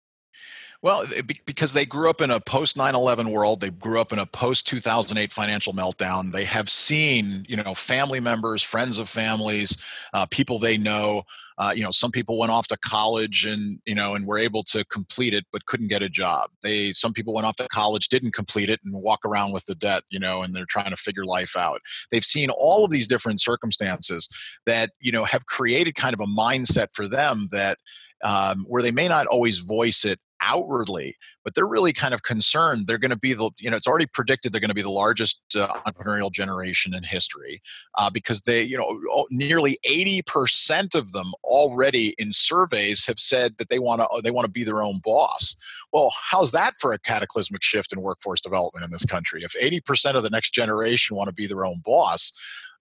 Well, 0.82 1.06
because 1.46 1.72
they 1.72 1.86
grew 1.86 2.10
up 2.10 2.20
in 2.20 2.30
a 2.30 2.40
post 2.40 2.76
9/11 2.76 3.30
world, 3.30 3.60
they 3.60 3.70
grew 3.70 4.00
up 4.00 4.12
in 4.12 4.18
a 4.18 4.26
post 4.26 4.66
2008 4.68 5.32
financial 5.32 5.72
meltdown. 5.72 6.32
They 6.32 6.44
have 6.44 6.68
seen, 6.68 7.46
you 7.48 7.56
know, 7.56 7.74
family 7.74 8.20
members, 8.20 8.62
friends 8.62 8.98
of 8.98 9.08
families, 9.08 9.78
uh, 10.12 10.26
people 10.26 10.58
they 10.58 10.76
know. 10.76 11.24
Uh, 11.58 11.72
you 11.74 11.82
know, 11.82 11.90
some 11.90 12.10
people 12.10 12.36
went 12.38 12.52
off 12.52 12.66
to 12.68 12.76
college 12.76 13.46
and 13.46 13.80
you 13.86 13.94
know 13.94 14.14
and 14.14 14.26
were 14.26 14.38
able 14.38 14.62
to 14.64 14.84
complete 14.86 15.32
it, 15.32 15.44
but 15.52 15.64
couldn't 15.64 15.88
get 15.88 16.02
a 16.02 16.08
job. 16.08 16.50
They 16.62 16.92
some 16.92 17.14
people 17.14 17.32
went 17.32 17.46
off 17.46 17.56
to 17.56 17.68
college, 17.68 18.08
didn't 18.08 18.32
complete 18.32 18.68
it, 18.68 18.80
and 18.84 18.94
walk 18.94 19.20
around 19.24 19.52
with 19.52 19.64
the 19.64 19.74
debt. 19.74 20.02
You 20.10 20.20
know, 20.20 20.42
and 20.42 20.54
they're 20.54 20.66
trying 20.68 20.90
to 20.90 20.96
figure 20.96 21.24
life 21.24 21.56
out. 21.56 21.80
They've 22.10 22.24
seen 22.24 22.50
all 22.50 22.84
of 22.84 22.90
these 22.90 23.08
different 23.08 23.40
circumstances 23.40 24.28
that 24.66 24.90
you 25.00 25.12
know 25.12 25.24
have 25.24 25.46
created 25.46 25.94
kind 25.94 26.12
of 26.12 26.20
a 26.20 26.26
mindset 26.26 26.88
for 26.92 27.08
them 27.08 27.48
that 27.52 27.78
um, 28.22 28.64
where 28.68 28.82
they 28.82 28.90
may 28.90 29.08
not 29.08 29.26
always 29.26 29.58
voice 29.58 30.04
it 30.04 30.18
outwardly, 30.40 31.16
but 31.44 31.54
they're 31.54 31.66
really 31.66 31.92
kind 31.92 32.14
of 32.14 32.22
concerned. 32.22 32.86
They're 32.86 32.98
going 32.98 33.10
to 33.10 33.18
be 33.18 33.32
the, 33.32 33.50
you 33.58 33.70
know, 33.70 33.76
it's 33.76 33.86
already 33.86 34.06
predicted 34.06 34.52
they're 34.52 34.60
going 34.60 34.68
to 34.68 34.74
be 34.74 34.82
the 34.82 34.90
largest 34.90 35.40
uh, 35.54 35.68
entrepreneurial 35.86 36.30
generation 36.30 36.94
in 36.94 37.02
history 37.02 37.62
uh, 37.96 38.10
because 38.10 38.42
they, 38.42 38.62
you 38.62 38.76
know, 38.76 39.26
nearly 39.30 39.78
80% 39.88 40.94
of 40.94 41.12
them 41.12 41.32
already 41.44 42.14
in 42.18 42.32
surveys 42.32 43.06
have 43.06 43.20
said 43.20 43.56
that 43.58 43.68
they 43.68 43.78
want 43.78 44.00
to, 44.00 44.22
they 44.22 44.30
want 44.30 44.46
to 44.46 44.50
be 44.50 44.64
their 44.64 44.82
own 44.82 45.00
boss. 45.04 45.56
Well, 45.92 46.12
how's 46.30 46.52
that 46.52 46.74
for 46.80 46.92
a 46.92 46.98
cataclysmic 46.98 47.62
shift 47.62 47.92
in 47.92 48.02
workforce 48.02 48.40
development 48.40 48.84
in 48.84 48.90
this 48.90 49.04
country? 49.04 49.42
If 49.42 49.54
80% 49.54 50.14
of 50.14 50.22
the 50.22 50.30
next 50.30 50.52
generation 50.52 51.16
want 51.16 51.28
to 51.28 51.34
be 51.34 51.46
their 51.46 51.64
own 51.64 51.82
boss, 51.84 52.32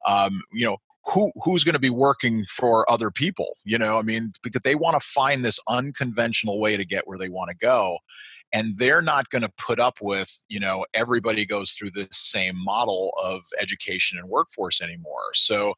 um, 0.06 0.42
you 0.54 0.66
know, 0.66 0.78
who 1.08 1.32
who's 1.44 1.64
going 1.64 1.74
to 1.74 1.80
be 1.80 1.90
working 1.90 2.46
for 2.50 2.90
other 2.90 3.12
people 3.12 3.58
you 3.64 3.78
know 3.78 3.98
i 3.98 4.02
mean 4.02 4.32
because 4.44 4.62
they 4.64 4.76
want 4.76 5.00
to 5.00 5.06
find 5.06 5.44
this 5.44 5.60
unconventional 5.68 6.60
way 6.60 6.76
to 6.76 6.86
get 6.86 7.08
where 7.08 7.18
they 7.18 7.30
want 7.30 7.50
to 7.50 7.56
go 7.56 7.98
and 8.54 8.78
they're 8.78 9.02
not 9.02 9.30
going 9.30 9.42
to 9.42 9.52
put 9.58 9.80
up 9.80 9.98
with 10.02 10.42
you 10.48 10.60
know 10.60 10.86
everybody 10.94 11.46
goes 11.46 11.74
through 11.74 11.92
this 11.92 12.08
same 12.12 12.56
model 12.58 13.14
of 13.24 13.42
education 13.60 14.18
and 14.18 14.30
workforce 14.30 14.82
anymore. 14.82 15.34
So 15.34 15.74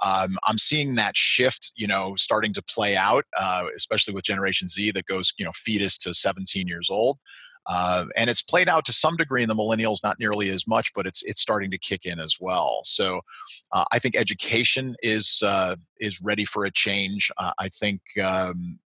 um, 0.00 0.38
i'm 0.44 0.58
seeing 0.58 0.94
that 0.94 1.16
shift 1.16 1.72
you 1.74 1.86
know 1.86 2.14
starting 2.16 2.52
to 2.52 2.62
play 2.62 2.96
out 2.96 3.24
uh, 3.36 3.64
especially 3.76 4.14
with 4.14 4.24
generation 4.24 4.68
z 4.68 4.90
that 4.92 5.06
goes 5.06 5.32
you 5.38 5.44
know 5.44 5.52
fetus 5.52 5.98
to 5.98 6.14
17 6.14 6.68
years 6.68 6.88
old 6.88 7.18
uh, 7.68 8.06
and 8.16 8.30
it's 8.30 8.42
played 8.42 8.68
out 8.68 8.84
to 8.86 8.92
some 8.92 9.16
degree 9.16 9.42
in 9.42 9.48
the 9.48 9.54
millennials, 9.54 10.02
not 10.02 10.18
nearly 10.18 10.48
as 10.48 10.66
much, 10.66 10.92
but 10.94 11.06
it's 11.06 11.22
it's 11.22 11.40
starting 11.40 11.70
to 11.70 11.78
kick 11.78 12.06
in 12.06 12.18
as 12.18 12.36
well. 12.40 12.80
So 12.84 13.20
uh, 13.72 13.84
I 13.92 13.98
think 13.98 14.16
education 14.16 14.96
is 15.02 15.42
uh, 15.44 15.76
is 16.00 16.20
ready 16.22 16.46
for 16.46 16.64
a 16.64 16.70
change. 16.70 17.30
Uh, 17.36 17.52
I 17.58 17.68
think 17.68 18.00
um, 18.22 18.78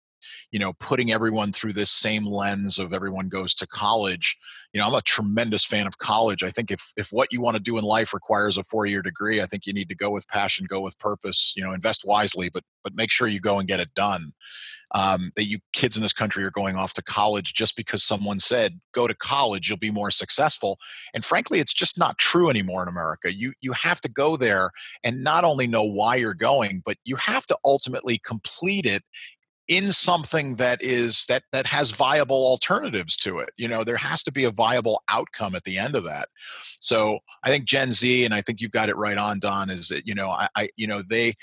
you 0.51 0.59
know 0.59 0.73
putting 0.75 1.13
everyone 1.13 1.53
through 1.53 1.73
this 1.73 1.91
same 1.91 2.27
lens 2.27 2.79
of 2.79 2.93
everyone 2.93 3.29
goes 3.29 3.55
to 3.55 3.67
college 3.67 4.37
you 4.73 4.81
know 4.81 4.87
i'm 4.87 4.95
a 4.95 5.03
tremendous 5.03 5.65
fan 5.65 5.87
of 5.87 5.99
college. 5.99 6.43
I 6.43 6.51
think 6.51 6.71
if 6.71 6.93
if 6.97 7.09
what 7.11 7.33
you 7.33 7.41
want 7.41 7.57
to 7.57 7.63
do 7.63 7.79
in 7.79 7.85
life 7.85 8.15
requires 8.15 8.57
a 8.57 8.63
four 8.63 8.87
year 8.87 9.03
degree 9.03 9.41
i 9.41 9.47
think 9.47 9.67
you 9.67 9.73
need 9.73 9.89
to 9.89 9.95
go 9.95 10.11
with 10.11 10.27
passion 10.29 10.67
go 10.69 10.81
with 10.81 10.99
purpose 10.99 11.53
you 11.57 11.65
know 11.65 11.73
invest 11.73 12.05
wisely 12.05 12.49
but 12.49 12.65
but 12.83 12.95
make 12.95 13.11
sure 13.11 13.29
you 13.29 13.41
go 13.41 13.59
and 13.59 13.69
get 13.69 13.81
it 13.81 13.95
done. 13.95 14.33
Um, 14.95 15.31
that 15.37 15.49
you 15.49 15.59
kids 15.73 15.97
in 15.97 16.03
this 16.03 16.13
country 16.13 16.45
are 16.45 16.51
going 16.51 16.77
off 16.77 16.93
to 16.95 17.03
college 17.03 17.55
just 17.55 17.77
because 17.77 18.05
someone 18.05 18.41
said 18.41 18.79
go 18.93 19.07
to 19.07 19.15
college 19.15 19.71
you'll 19.71 19.79
be 19.79 19.91
more 19.91 20.11
successful. 20.11 20.79
And 21.15 21.25
frankly 21.25 21.61
it's 21.61 21.73
just 21.73 21.99
not 21.99 22.19
true 22.19 22.51
anymore 22.51 22.83
in 22.83 22.91
america. 22.91 23.33
You 23.33 23.55
you 23.63 23.73
have 23.73 24.03
to 24.03 24.11
go 24.11 24.37
there 24.37 24.71
and 25.03 25.25
not 25.25 25.45
only 25.45 25.67
know 25.67 25.83
why 25.83 26.17
you're 26.17 26.35
going 26.35 26.83
but 26.85 26.99
you 27.05 27.17
have 27.17 27.47
to 27.47 27.57
ultimately 27.65 28.19
complete 28.19 28.85
it 28.85 29.03
in 29.69 29.93
something 29.93 30.57
that 30.57 30.83
is 30.83 31.25
that 31.27 31.45
that 31.53 31.67
has 31.67 31.91
viable 31.91 32.45
alternatives 32.45 33.17
to 33.17 33.39
it 33.39 33.51
you 33.57 33.69
know 33.69 33.85
there 33.85 33.97
has 33.97 34.23
to 34.23 34.33
be 34.33 34.45
a 34.45 34.51
viable 34.51 35.03
outcome 35.09 35.55
at 35.55 35.63
the 35.65 35.79
end 35.79 35.95
of 35.95 36.05
that. 36.05 36.29
So 36.81 37.21
i 37.45 37.49
think 37.49 37.65
gen 37.65 37.93
z 37.93 38.25
and 38.25 38.35
i 38.35 38.43
think 38.43 38.61
you've 38.61 38.73
got 38.73 38.89
it 38.89 38.97
right 38.97 39.19
on 39.19 39.39
don 39.39 39.71
is 39.71 39.89
that 39.89 40.07
you 40.07 40.15
know 40.15 40.31
i, 40.31 40.49
I 40.57 40.69
you 40.77 40.87
know 40.87 41.03
they 41.09 41.35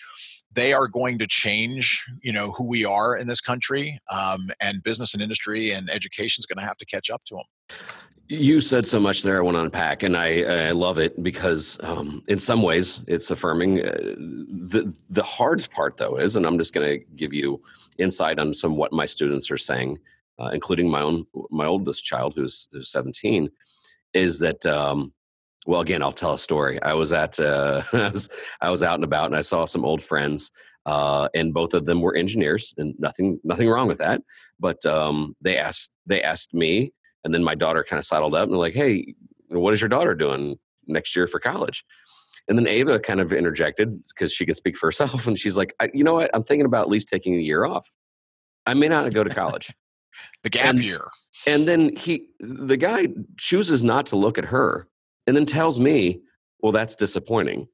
they 0.54 0.74
are 0.74 0.88
going 0.88 1.20
to 1.20 1.28
change 1.28 2.04
you 2.22 2.34
know 2.34 2.52
who 2.52 2.68
we 2.68 2.84
are 2.84 3.16
in 3.16 3.28
this 3.28 3.42
country 3.42 4.00
um, 4.12 4.50
and 4.60 4.84
business 4.84 5.14
and 5.14 5.24
industry 5.24 5.72
and 5.72 5.90
education 5.90 6.42
is 6.42 6.46
going 6.46 6.62
to 6.62 6.68
have 6.68 6.78
to 6.78 6.86
catch 6.86 7.10
up 7.10 7.22
to 7.26 7.36
them 7.36 7.78
you 8.30 8.62
said 8.62 8.86
so 8.86 9.00
much 9.00 9.24
there 9.24 9.38
I 9.38 9.42
want 9.42 9.58
to 9.58 9.62
unpack, 9.62 10.04
and 10.04 10.16
I, 10.16 10.68
I 10.68 10.72
love 10.72 11.00
it 11.00 11.22
because 11.24 11.80
um, 11.82 12.24
in 12.28 12.38
some 12.38 12.62
ways 12.62 13.04
it's 13.08 13.32
affirming. 13.32 13.80
Uh, 13.84 13.92
the 14.70 14.96
the 15.10 15.24
hard 15.24 15.68
part 15.72 15.98
though 15.98 16.16
is, 16.16 16.36
and 16.36 16.46
I'm 16.46 16.60
just 16.60 16.74
going 16.74 16.88
to 16.88 17.06
give 17.16 17.34
you 17.34 17.62
insight 17.98 18.38
on 18.38 18.54
some 18.54 18.76
what 18.76 18.94
my 18.94 19.08
students 19.08 19.50
are 19.50 19.58
saying, 19.58 19.98
uh, 20.38 20.52
including 20.54 20.90
my 20.90 21.02
own 21.02 21.26
my 21.50 21.66
oldest 21.66 22.06
child 22.06 22.36
who's, 22.36 22.70
who's 22.72 22.92
17, 22.92 23.50
is 24.14 24.40
that 24.40 24.64
um, 24.68 25.12
well 25.66 25.82
again 25.82 26.04
I'll 26.04 26.12
tell 26.12 26.36
a 26.36 26.40
story. 26.40 26.80
I 26.84 26.94
was 26.94 27.12
at 27.12 27.40
uh, 27.40 27.82
I 27.94 28.10
was 28.10 28.30
I 28.62 28.70
was 28.70 28.84
out 28.84 28.96
and 28.96 29.04
about 29.04 29.26
and 29.26 29.36
I 29.36 29.42
saw 29.42 29.66
some 29.66 29.84
old 29.84 30.04
friends. 30.04 30.52
Uh, 30.86 31.28
and 31.36 31.54
both 31.54 31.74
of 31.76 31.86
them 31.86 32.02
were 32.02 32.16
engineers, 32.16 32.74
and 32.78 32.96
nothing 32.98 33.40
nothing 33.44 33.70
wrong 33.70 33.88
with 33.88 34.00
that. 34.00 34.22
But 34.60 34.84
um, 34.86 35.36
they 35.42 35.58
asked 35.58 35.92
they 36.08 36.24
asked 36.24 36.54
me 36.54 36.94
and 37.24 37.34
then 37.34 37.44
my 37.44 37.56
daughter 37.56 37.84
kind 37.84 37.98
of 38.00 38.06
sidled 38.06 38.36
up 38.36 38.50
and 38.50 38.58
like, 38.58 38.74
hey, 38.74 39.14
what 39.50 39.74
is 39.74 39.82
your 39.82 39.90
daughter 39.90 40.16
doing 40.16 40.58
next 40.88 41.16
year 41.16 41.28
for 41.28 41.40
college? 41.40 41.84
And 42.48 42.58
then 42.58 42.68
Ava 42.68 43.00
kind 43.00 43.20
of 43.20 43.32
interjected 43.32 44.02
because 44.10 44.34
she 44.34 44.46
can 44.46 44.56
speak 44.56 44.78
for 44.78 44.88
herself. 44.88 45.28
And 45.28 45.38
she's 45.38 45.58
like, 45.58 45.74
you 45.94 46.04
know 46.04 46.16
what? 46.16 46.32
I'm 46.34 46.44
thinking 46.44 46.66
about 46.66 46.84
at 46.84 46.90
least 46.90 47.08
taking 47.08 47.36
a 47.36 47.40
year 47.40 47.66
off. 47.66 47.92
I 48.66 48.74
may 48.74 48.88
not 48.88 49.14
go 49.14 49.24
to 49.24 49.30
college. 49.30 49.74
the 50.44 50.50
gap 50.50 50.66
and, 50.66 50.84
year. 50.84 51.08
And 51.46 51.68
then 51.68 51.96
he, 51.96 52.28
the 52.40 52.78
guy 52.78 53.08
chooses 53.38 53.84
not 53.84 54.08
to 54.08 54.16
look 54.16 54.38
at 54.38 54.46
her 54.46 54.88
and 55.28 55.36
then 55.36 55.46
tells 55.46 55.80
me, 55.80 56.22
well, 56.62 56.72
that's 56.72 56.96
disappointing. 56.96 57.68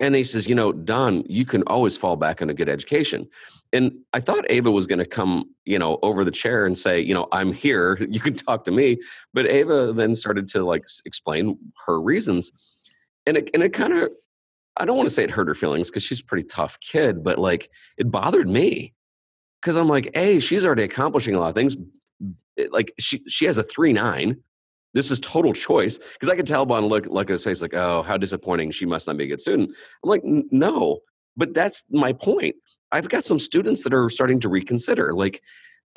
And 0.00 0.14
he 0.14 0.24
says, 0.24 0.48
you 0.48 0.54
know, 0.54 0.72
Don, 0.72 1.24
you 1.26 1.44
can 1.44 1.62
always 1.64 1.96
fall 1.96 2.16
back 2.16 2.40
on 2.40 2.48
a 2.48 2.54
good 2.54 2.70
education. 2.70 3.28
And 3.72 3.92
I 4.14 4.20
thought 4.20 4.50
Ava 4.50 4.70
was 4.70 4.86
going 4.86 4.98
to 4.98 5.04
come, 5.04 5.44
you 5.66 5.78
know, 5.78 5.98
over 6.02 6.24
the 6.24 6.30
chair 6.30 6.64
and 6.64 6.76
say, 6.76 7.00
you 7.00 7.14
know, 7.14 7.28
I'm 7.32 7.52
here. 7.52 7.98
You 8.10 8.18
can 8.18 8.34
talk 8.34 8.64
to 8.64 8.72
me. 8.72 8.98
But 9.32 9.46
Ava 9.46 9.92
then 9.92 10.14
started 10.14 10.48
to 10.48 10.64
like 10.64 10.84
explain 11.04 11.58
her 11.86 12.00
reasons, 12.00 12.50
and 13.26 13.36
it 13.36 13.50
and 13.54 13.62
it 13.62 13.72
kind 13.72 13.92
of, 13.92 14.10
I 14.76 14.84
don't 14.84 14.96
want 14.96 15.08
to 15.08 15.14
say 15.14 15.22
it 15.22 15.30
hurt 15.30 15.46
her 15.48 15.54
feelings 15.54 15.90
because 15.90 16.02
she's 16.02 16.20
a 16.20 16.24
pretty 16.24 16.44
tough 16.48 16.80
kid, 16.80 17.22
but 17.22 17.38
like 17.38 17.70
it 17.98 18.10
bothered 18.10 18.48
me 18.48 18.94
because 19.60 19.76
I'm 19.76 19.88
like, 19.88 20.10
hey, 20.14 20.40
she's 20.40 20.64
already 20.64 20.82
accomplishing 20.82 21.34
a 21.34 21.38
lot 21.40 21.50
of 21.50 21.54
things. 21.54 21.76
Like 22.70 22.92
she 22.98 23.22
she 23.28 23.44
has 23.44 23.58
a 23.58 23.62
three 23.62 23.92
nine. 23.92 24.38
This 24.92 25.10
is 25.10 25.20
total 25.20 25.52
choice 25.52 25.98
because 25.98 26.28
I 26.28 26.36
could 26.36 26.46
tell 26.46 26.66
by 26.66 26.78
look 26.80 27.06
at 27.06 27.28
his 27.28 27.44
face 27.44 27.62
like, 27.62 27.74
oh, 27.74 28.02
how 28.02 28.16
disappointing. 28.16 28.72
She 28.72 28.86
must 28.86 29.06
not 29.06 29.16
be 29.16 29.24
a 29.24 29.28
good 29.28 29.40
student. 29.40 29.70
I'm 30.02 30.10
like, 30.10 30.22
no, 30.24 30.98
but 31.36 31.54
that's 31.54 31.84
my 31.90 32.12
point 32.12 32.56
I've 32.92 33.08
got 33.08 33.24
some 33.24 33.38
students 33.38 33.84
that 33.84 33.94
are 33.94 34.08
starting 34.08 34.40
to 34.40 34.48
reconsider. 34.48 35.12
Like 35.14 35.42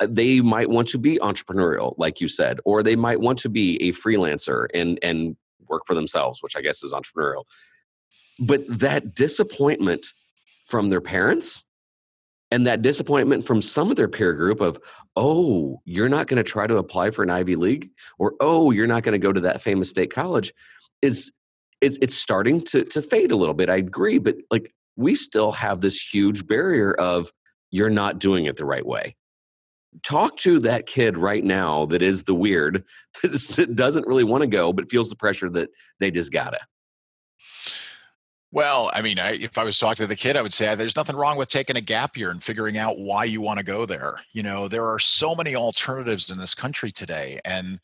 uh, 0.00 0.06
they 0.10 0.40
might 0.40 0.70
want 0.70 0.88
to 0.88 0.98
be 0.98 1.18
entrepreneurial, 1.18 1.94
like 1.98 2.20
you 2.20 2.28
said, 2.28 2.60
or 2.64 2.82
they 2.82 2.96
might 2.96 3.20
want 3.20 3.38
to 3.40 3.48
be 3.48 3.82
a 3.82 3.92
freelancer 3.92 4.66
and 4.74 4.98
and 5.02 5.36
work 5.68 5.82
for 5.86 5.94
themselves, 5.94 6.42
which 6.42 6.56
I 6.56 6.60
guess 6.60 6.82
is 6.82 6.92
entrepreneurial. 6.92 7.44
But 8.38 8.62
that 8.68 9.14
disappointment 9.14 10.06
from 10.66 10.90
their 10.90 11.00
parents 11.00 11.64
and 12.54 12.66
that 12.66 12.82
disappointment 12.82 13.44
from 13.44 13.60
some 13.60 13.90
of 13.90 13.96
their 13.96 14.08
peer 14.08 14.32
group 14.32 14.60
of 14.60 14.78
oh 15.16 15.80
you're 15.84 16.08
not 16.08 16.26
going 16.26 16.36
to 16.36 16.50
try 16.50 16.66
to 16.66 16.76
apply 16.76 17.10
for 17.10 17.22
an 17.22 17.30
ivy 17.30 17.56
league 17.56 17.90
or 18.18 18.34
oh 18.40 18.70
you're 18.70 18.86
not 18.86 19.02
going 19.02 19.12
to 19.12 19.18
go 19.18 19.32
to 19.32 19.40
that 19.40 19.60
famous 19.60 19.90
state 19.90 20.12
college 20.12 20.52
is 21.02 21.32
it's, 21.80 21.98
it's 22.00 22.14
starting 22.14 22.62
to, 22.62 22.84
to 22.84 23.02
fade 23.02 23.32
a 23.32 23.36
little 23.36 23.54
bit 23.54 23.68
i 23.68 23.76
agree 23.76 24.18
but 24.18 24.36
like 24.50 24.72
we 24.96 25.14
still 25.14 25.52
have 25.52 25.80
this 25.80 26.00
huge 26.00 26.46
barrier 26.46 26.94
of 26.94 27.32
you're 27.70 27.90
not 27.90 28.18
doing 28.18 28.46
it 28.46 28.56
the 28.56 28.64
right 28.64 28.86
way. 28.86 29.16
Talk 30.02 30.36
to 30.38 30.60
that 30.60 30.86
kid 30.86 31.16
right 31.16 31.42
now 31.42 31.86
that 31.86 32.02
is 32.02 32.24
the 32.24 32.34
weird, 32.34 32.84
that 33.22 33.72
doesn't 33.74 34.06
really 34.06 34.24
want 34.24 34.42
to 34.42 34.46
go, 34.46 34.72
but 34.72 34.90
feels 34.90 35.08
the 35.08 35.16
pressure 35.16 35.50
that 35.50 35.70
they 36.00 36.10
just 36.10 36.32
gotta. 36.32 36.60
Well, 38.54 38.88
I 38.94 39.02
mean, 39.02 39.18
I, 39.18 39.32
if 39.32 39.58
I 39.58 39.64
was 39.64 39.80
talking 39.80 40.04
to 40.04 40.06
the 40.06 40.14
kid, 40.14 40.36
I 40.36 40.42
would 40.42 40.52
say 40.52 40.68
ah, 40.68 40.76
there's 40.76 40.94
nothing 40.94 41.16
wrong 41.16 41.36
with 41.36 41.48
taking 41.48 41.74
a 41.74 41.80
gap 41.80 42.16
year 42.16 42.30
and 42.30 42.40
figuring 42.40 42.78
out 42.78 43.00
why 43.00 43.24
you 43.24 43.40
want 43.40 43.58
to 43.58 43.64
go 43.64 43.84
there. 43.84 44.20
You 44.32 44.44
know, 44.44 44.68
there 44.68 44.86
are 44.86 45.00
so 45.00 45.34
many 45.34 45.56
alternatives 45.56 46.30
in 46.30 46.38
this 46.38 46.54
country 46.54 46.92
today, 46.92 47.40
and 47.44 47.80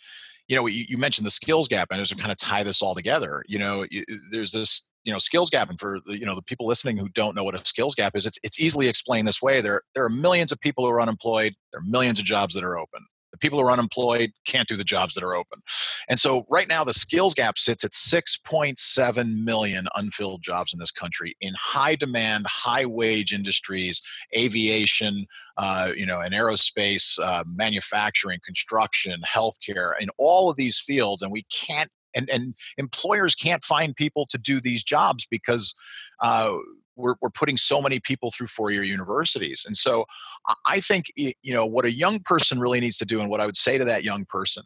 you 0.47 0.55
know, 0.55 0.67
you, 0.67 0.85
you 0.89 0.97
mentioned 0.97 1.27
the 1.27 1.33
skills 1.33 1.67
gap, 1.67 1.89
and 1.91 2.01
as 2.01 2.13
kind 2.13 2.31
of 2.31 2.39
tie 2.39 2.63
this 2.63 2.83
all 2.83 2.95
together, 2.95 3.43
you 3.49 3.59
know, 3.59 3.85
you, 3.91 4.05
there's 4.31 4.53
this 4.53 4.89
you 5.03 5.13
know 5.13 5.19
skills 5.19 5.51
gap 5.51 5.71
and 5.71 5.81
for 5.81 5.99
you 6.07 6.25
know 6.25 6.37
the 6.37 6.43
people 6.43 6.69
listening 6.69 6.97
who 6.97 7.09
don't 7.09 7.35
know 7.35 7.43
what 7.43 7.61
a 7.61 7.67
skills 7.67 7.97
gap 7.97 8.15
is 8.15 8.27
it's 8.27 8.39
it's 8.45 8.61
easily 8.61 8.87
explained 8.87 9.27
this 9.27 9.41
way 9.41 9.63
there 9.63 9.81
there 9.95 10.05
are 10.05 10.11
millions 10.11 10.53
of 10.53 10.61
people 10.61 10.85
who 10.85 10.93
are 10.93 11.01
unemployed 11.01 11.55
there 11.73 11.81
are 11.81 11.85
millions 11.85 12.19
of 12.19 12.27
jobs 12.27 12.55
that 12.55 12.63
are 12.63 12.79
open 12.79 13.01
people 13.41 13.59
who 13.59 13.67
are 13.67 13.73
unemployed 13.73 14.33
can't 14.47 14.69
do 14.69 14.77
the 14.77 14.85
jobs 14.85 15.15
that 15.15 15.25
are 15.25 15.35
open. 15.35 15.61
And 16.09 16.19
so 16.19 16.45
right 16.49 16.69
now 16.69 16.85
the 16.85 16.95
skills 16.95 17.35
gap 17.35 17.59
sits 17.59 17.85
at 17.85 17.93
6.7 17.93 19.45
million 19.45 19.89
unfilled 19.95 20.43
jobs 20.43 20.73
in 20.73 20.79
this 20.79 20.91
country 20.91 21.37
in 21.41 21.55
high 21.57 21.95
demand 21.95 22.47
high 22.49 22.87
wage 22.87 23.33
industries 23.33 24.03
aviation 24.37 25.27
uh, 25.57 25.93
you 25.97 26.07
know 26.07 26.21
and 26.21 26.35
aerospace 26.35 27.19
uh, 27.21 27.45
manufacturing 27.47 28.41
construction 28.45 29.21
healthcare 29.27 29.93
in 30.01 30.09
all 30.19 30.51
of 30.51 30.57
these 30.57 30.79
fields. 30.79 31.23
And 31.23 31.33
we 31.33 31.43
can't 31.45 31.91
and 32.15 32.29
and 32.31 32.55
employers 32.77 33.35
can't 33.35 33.65
find 33.65 33.95
people 33.95 34.27
to 34.31 34.39
do 34.39 34.61
these 34.61 34.83
jobs 34.83 35.27
because 35.31 35.75
uh, 36.21 36.57
we're, 36.97 37.15
we're 37.21 37.31
putting 37.31 37.57
so 37.57 37.81
many 37.81 38.01
people 38.01 38.31
through 38.31 38.47
four-year 38.47 38.83
universities. 38.83 39.65
And 39.67 39.77
so 39.77 40.05
i 40.67 40.81
think 40.81 41.07
you 41.17 41.53
know 41.53 41.67
what 41.67 41.85
a 41.85 41.93
young 41.93 42.21
person 42.21 42.59
really 42.59 42.81
needs 42.81 42.99
to 42.99 43.05
do 43.05 43.21
and 43.21 43.29
what 43.29 43.41
i 43.41 43.47
would 43.47 43.57
say 43.57 43.79
to 43.79 43.85
that 43.85 44.05
young 44.05 44.25
person 44.25 44.63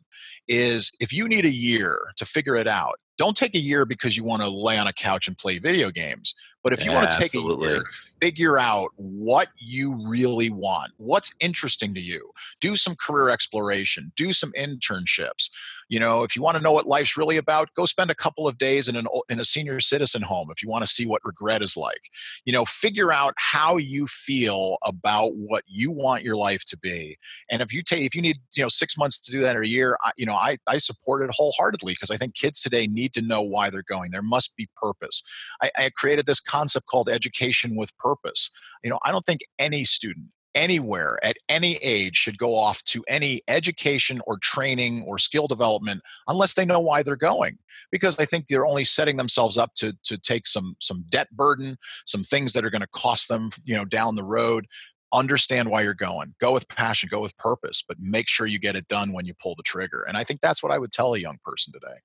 is 0.48 0.92
if 1.00 1.12
you 1.12 1.28
need 1.28 1.44
a 1.44 1.50
year 1.50 1.98
to 2.16 2.24
figure 2.24 2.56
it 2.56 2.66
out 2.66 2.98
don't 3.18 3.36
take 3.36 3.54
a 3.54 3.60
year 3.60 3.84
because 3.84 4.16
you 4.16 4.24
want 4.24 4.42
to 4.42 4.48
lay 4.48 4.78
on 4.78 4.86
a 4.86 4.92
couch 4.92 5.28
and 5.28 5.38
play 5.38 5.58
video 5.58 5.90
games 5.90 6.34
but 6.64 6.72
if 6.72 6.84
you 6.84 6.90
yeah, 6.90 6.96
want 6.96 7.10
to 7.10 7.16
take 7.16 7.26
absolutely. 7.26 7.68
a 7.68 7.70
year 7.72 7.84
figure 8.20 8.58
out 8.58 8.90
what 8.96 9.48
you 9.58 10.00
really 10.08 10.50
want 10.50 10.92
what's 10.96 11.32
interesting 11.40 11.94
to 11.94 12.00
you 12.00 12.30
do 12.60 12.74
some 12.74 12.96
career 12.96 13.28
exploration 13.28 14.10
do 14.16 14.32
some 14.32 14.50
internships 14.58 15.50
you 15.88 16.00
know 16.00 16.24
if 16.24 16.34
you 16.34 16.42
want 16.42 16.56
to 16.56 16.62
know 16.62 16.72
what 16.72 16.86
life's 16.86 17.16
really 17.16 17.36
about 17.36 17.68
go 17.76 17.84
spend 17.84 18.10
a 18.10 18.14
couple 18.14 18.48
of 18.48 18.58
days 18.58 18.88
in 18.88 18.96
an 18.96 19.06
in 19.28 19.38
a 19.38 19.44
senior 19.44 19.78
citizen 19.78 20.22
home 20.22 20.48
if 20.50 20.62
you 20.62 20.68
want 20.68 20.82
to 20.82 20.90
see 20.90 21.06
what 21.06 21.20
regret 21.24 21.62
is 21.62 21.76
like. 21.76 22.10
You 22.44 22.52
know 22.52 22.64
figure 22.64 23.12
out 23.12 23.34
how 23.36 23.76
you 23.76 24.06
feel 24.06 24.78
about 24.82 25.34
what 25.36 25.64
you 25.66 25.90
want 25.90 26.22
your 26.22 26.36
life 26.36 26.64
to 26.66 26.78
be. 26.78 27.16
And 27.50 27.62
if 27.62 27.72
you 27.72 27.82
take 27.82 28.04
if 28.04 28.14
you 28.14 28.22
need 28.22 28.38
you 28.54 28.62
know 28.62 28.68
6 28.68 28.98
months 28.98 29.20
to 29.20 29.32
do 29.32 29.40
that 29.40 29.56
or 29.56 29.62
a 29.62 29.66
year 29.66 29.96
I, 30.02 30.12
you 30.16 30.26
know 30.26 30.34
I 30.34 30.58
I 30.66 30.78
support 30.78 31.22
it 31.22 31.30
wholeheartedly 31.32 31.92
because 31.92 32.10
I 32.10 32.16
think 32.16 32.34
kids 32.34 32.60
today 32.60 32.86
need 32.86 33.12
to 33.14 33.22
know 33.22 33.42
why 33.42 33.70
they're 33.70 33.82
going. 33.82 34.10
There 34.10 34.22
must 34.22 34.56
be 34.56 34.68
purpose. 34.76 35.22
I, 35.62 35.70
I 35.76 35.90
created 35.90 36.26
this 36.26 36.40
concept 36.54 36.86
called 36.86 37.08
education 37.08 37.76
with 37.76 37.96
purpose. 37.98 38.50
You 38.82 38.90
know 38.90 38.98
I 39.04 39.10
don't 39.10 39.26
think 39.26 39.40
any 39.58 39.84
student 39.84 40.26
anywhere 40.54 41.18
at 41.22 41.36
any 41.48 41.76
age 41.76 42.16
should 42.16 42.38
go 42.38 42.56
off 42.56 42.82
to 42.84 43.04
any 43.08 43.42
education 43.48 44.20
or 44.26 44.38
training 44.38 45.02
or 45.02 45.18
skill 45.18 45.46
development 45.46 46.00
unless 46.28 46.54
they 46.54 46.64
know 46.64 46.78
why 46.78 47.02
they're 47.02 47.16
going 47.16 47.58
because 47.90 48.18
i 48.18 48.24
think 48.24 48.46
they're 48.46 48.66
only 48.66 48.84
setting 48.84 49.16
themselves 49.16 49.58
up 49.58 49.74
to 49.74 49.92
to 50.04 50.16
take 50.16 50.46
some 50.46 50.76
some 50.80 51.04
debt 51.08 51.28
burden 51.32 51.76
some 52.06 52.22
things 52.22 52.52
that 52.52 52.64
are 52.64 52.70
going 52.70 52.80
to 52.80 52.88
cost 52.88 53.28
them 53.28 53.50
you 53.64 53.76
know 53.76 53.84
down 53.84 54.16
the 54.16 54.24
road. 54.24 54.66
Understand 55.12 55.70
why 55.70 55.82
you're 55.82 55.94
going. 55.94 56.34
Go 56.40 56.52
with 56.52 56.66
passion 56.68 57.08
go 57.10 57.20
with 57.20 57.36
purpose 57.36 57.84
but 57.86 57.96
make 58.00 58.28
sure 58.28 58.46
you 58.46 58.58
get 58.58 58.74
it 58.74 58.88
done 58.88 59.12
when 59.12 59.26
you 59.26 59.34
pull 59.40 59.54
the 59.54 59.62
trigger 59.62 60.04
and 60.08 60.16
i 60.16 60.24
think 60.24 60.40
that's 60.40 60.62
what 60.62 60.72
i 60.72 60.78
would 60.78 60.90
tell 60.90 61.14
a 61.14 61.18
young 61.18 61.38
person 61.44 61.72
today 61.72 61.98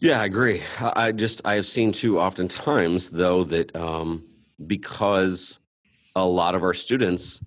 yeah 0.00 0.20
i 0.20 0.24
agree. 0.24 0.62
I 0.80 1.12
just 1.12 1.42
i 1.44 1.54
have 1.54 1.66
seen 1.66 1.92
too 1.92 2.18
oftentimes 2.18 3.10
though 3.10 3.44
that 3.44 3.74
um 3.76 4.24
because 4.66 5.60
a 6.16 6.24
lot 6.24 6.54
of 6.54 6.62
our 6.62 6.74
students 6.74 7.42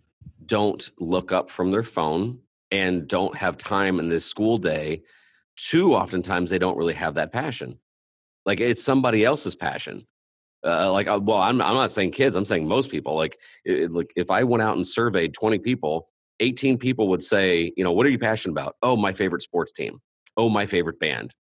don't 0.45 0.89
look 0.99 1.31
up 1.31 1.49
from 1.49 1.71
their 1.71 1.83
phone 1.83 2.39
and 2.71 3.07
don't 3.07 3.35
have 3.35 3.57
time 3.57 3.99
in 3.99 4.09
this 4.09 4.25
school 4.25 4.57
day 4.57 5.01
too 5.55 5.93
oftentimes 5.93 6.49
they 6.49 6.59
don't 6.59 6.77
really 6.77 6.95
have 6.95 7.15
that 7.15 7.31
passion. 7.31 7.79
Like 8.45 8.59
it's 8.59 8.83
somebody 8.83 9.23
else's 9.23 9.55
passion. 9.55 10.07
Uh, 10.65 10.91
like 10.91 11.07
uh, 11.07 11.19
well 11.21 11.39
I'm, 11.39 11.61
I'm 11.61 11.73
not 11.73 11.91
saying 11.91 12.11
kids 12.11 12.35
i'm 12.35 12.45
saying 12.45 12.67
most 12.67 12.89
people. 12.89 13.15
Like 13.15 13.37
it, 13.65 13.91
like 13.91 14.11
if 14.15 14.31
i 14.31 14.43
went 14.43 14.63
out 14.63 14.75
and 14.75 14.85
surveyed 14.87 15.33
20 15.33 15.59
people 15.59 16.09
18 16.39 16.77
people 16.77 17.09
would 17.09 17.21
say 17.21 17.73
you 17.75 17.83
know 17.83 17.91
what 17.91 18.05
are 18.05 18.09
you 18.09 18.19
passionate 18.19 18.53
about? 18.53 18.75
Oh 18.81 18.95
my 18.95 19.13
favorite 19.13 19.41
sports 19.41 19.71
team. 19.71 19.99
Oh 20.37 20.49
my 20.49 20.65
favorite 20.65 20.99
band 20.99 21.33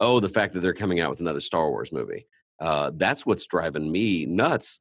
oh 0.00 0.20
the 0.20 0.28
fact 0.28 0.54
that 0.54 0.60
they're 0.60 0.74
coming 0.74 1.00
out 1.00 1.10
with 1.10 1.20
another 1.20 1.40
star 1.40 1.70
wars 1.70 1.92
movie 1.92 2.26
uh, 2.60 2.90
that's 2.94 3.24
what's 3.24 3.46
driving 3.46 3.90
me 3.90 4.26
nuts 4.26 4.80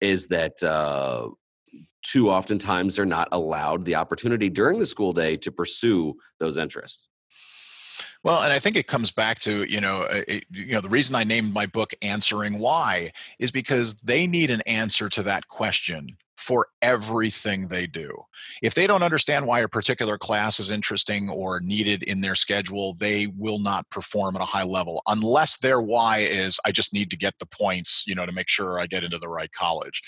is 0.00 0.28
that 0.28 0.62
uh, 0.62 1.28
too 2.02 2.30
oftentimes 2.30 2.96
they're 2.96 3.04
not 3.04 3.28
allowed 3.32 3.84
the 3.84 3.96
opportunity 3.96 4.48
during 4.48 4.78
the 4.78 4.86
school 4.86 5.12
day 5.12 5.36
to 5.36 5.52
pursue 5.52 6.14
those 6.40 6.56
interests. 6.56 7.08
Well, 8.22 8.42
and 8.42 8.52
I 8.52 8.58
think 8.58 8.76
it 8.76 8.86
comes 8.86 9.10
back 9.10 9.38
to 9.40 9.64
you 9.64 9.80
know, 9.80 10.02
it, 10.02 10.44
you 10.50 10.72
know, 10.72 10.80
the 10.80 10.88
reason 10.88 11.14
I 11.14 11.24
named 11.24 11.52
my 11.52 11.66
book 11.66 11.92
"Answering 12.02 12.58
Why" 12.58 13.12
is 13.38 13.50
because 13.50 14.00
they 14.00 14.26
need 14.26 14.50
an 14.50 14.62
answer 14.62 15.08
to 15.10 15.22
that 15.24 15.48
question 15.48 16.16
for 16.38 16.68
everything 16.80 17.66
they 17.66 17.84
do. 17.84 18.16
If 18.62 18.74
they 18.74 18.86
don't 18.86 19.02
understand 19.02 19.46
why 19.46 19.60
a 19.60 19.68
particular 19.68 20.16
class 20.16 20.60
is 20.60 20.70
interesting 20.70 21.28
or 21.28 21.60
needed 21.60 22.04
in 22.04 22.20
their 22.20 22.36
schedule, 22.36 22.94
they 22.94 23.26
will 23.26 23.58
not 23.58 23.90
perform 23.90 24.36
at 24.36 24.42
a 24.42 24.46
high 24.46 24.62
level 24.62 25.02
unless 25.08 25.58
their 25.58 25.80
why 25.80 26.20
is 26.20 26.60
I 26.64 26.70
just 26.70 26.94
need 26.94 27.10
to 27.10 27.16
get 27.16 27.34
the 27.40 27.46
points, 27.46 28.04
you 28.06 28.14
know, 28.14 28.24
to 28.24 28.30
make 28.30 28.48
sure 28.48 28.78
I 28.78 28.86
get 28.86 29.02
into 29.02 29.18
the 29.18 29.28
right 29.28 29.50
college. 29.50 30.00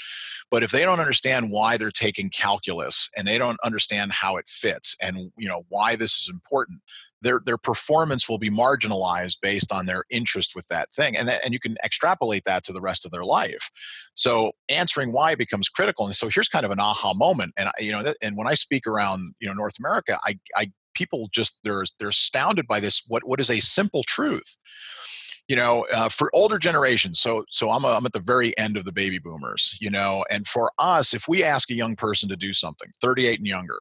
But 0.53 0.63
if 0.63 0.71
they 0.71 0.85
don't 0.85 1.01
understand 1.01 1.51
why 1.51 1.77
they're 1.77 1.91
taking 1.91 2.31
calculus 2.31 3.11
and 3.17 3.27
they 3.27 3.37
don't 3.37 3.59
understand 3.65 4.13
how 4.13 4.37
it 4.37 4.49
fits 4.49 4.97
and 5.03 5.33
you 5.37 5.49
know 5.49 5.65
why 5.69 5.97
this 5.97 6.13
is 6.13 6.31
important, 6.33 6.81
their 7.23 7.41
their 7.45 7.59
performance 7.59 8.29
will 8.29 8.39
be 8.39 8.51
marginalized 8.51 9.37
based 9.43 9.73
on 9.73 9.87
their 9.87 10.05
interest 10.11 10.53
with 10.55 10.67
that 10.69 10.89
thing 10.95 11.17
and 11.17 11.29
that, 11.29 11.45
and 11.45 11.53
you 11.53 11.61
can 11.61 11.77
extrapolate 11.85 12.45
that 12.45 12.65
to 12.65 12.73
the 12.73 12.81
rest 12.81 13.05
of 13.05 13.11
their 13.11 13.25
life. 13.25 13.71
So 14.15 14.53
answering 14.69 15.13
why 15.13 15.35
becomes 15.35 15.69
critical 15.69 16.07
and 16.07 16.17
so 16.17 16.29
here's 16.33 16.49
kind 16.49 16.65
of 16.65 16.71
an 16.71 16.81
aha 16.81 17.15
moment 17.15 17.53
and 17.57 17.71
you 17.79 17.93
know 17.93 18.13
and 18.23 18.37
when 18.37 18.47
i 18.47 18.55
speak 18.55 18.87
around 18.87 19.35
you 19.41 19.49
know 19.49 19.55
north 19.55 19.75
america 19.79 20.19
i 20.25 20.39
i 20.57 20.71
people 20.95 21.29
just 21.33 21.59
they're 21.65 21.85
they're 21.99 22.09
astounded 22.09 22.67
by 22.67 22.81
this 22.81 23.03
what 23.09 23.27
what 23.27 23.41
is 23.41 23.51
a 23.51 23.61
simple 23.61 24.03
truth. 24.05 24.59
You 25.49 25.57
know 25.57 25.85
uh, 25.93 26.09
for 26.09 26.31
older 26.33 26.59
generations 26.59 27.21
so 27.21 27.45
so 27.51 27.71
I'm, 27.71 27.85
a, 27.85 27.89
I'm 27.89 28.07
at 28.07 28.13
the 28.13 28.21
very 28.21 28.57
end 28.57 28.77
of 28.77 28.85
the 28.85 28.93
baby 28.93 29.19
boomers 29.19 29.77
you 29.81 29.91
know 29.91 30.25
and 30.31 30.47
for 30.47 30.71
us 30.79 31.13
if 31.13 31.27
we 31.27 31.43
ask 31.43 31.71
a 31.71 31.75
young 31.75 31.97
person 31.97 32.29
to 32.29 32.37
do 32.37 32.53
something 32.53 32.89
38 33.01 33.41
and 33.41 33.49
younger 33.49 33.81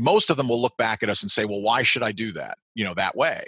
most 0.00 0.30
of 0.30 0.36
them 0.36 0.48
will 0.48 0.60
look 0.60 0.76
back 0.76 1.02
at 1.02 1.08
us 1.08 1.22
and 1.22 1.30
say, 1.30 1.44
well, 1.44 1.60
why 1.60 1.82
should 1.82 2.02
I 2.02 2.12
do 2.12 2.32
that, 2.32 2.58
you 2.74 2.84
know, 2.84 2.94
that 2.94 3.16
way? 3.16 3.44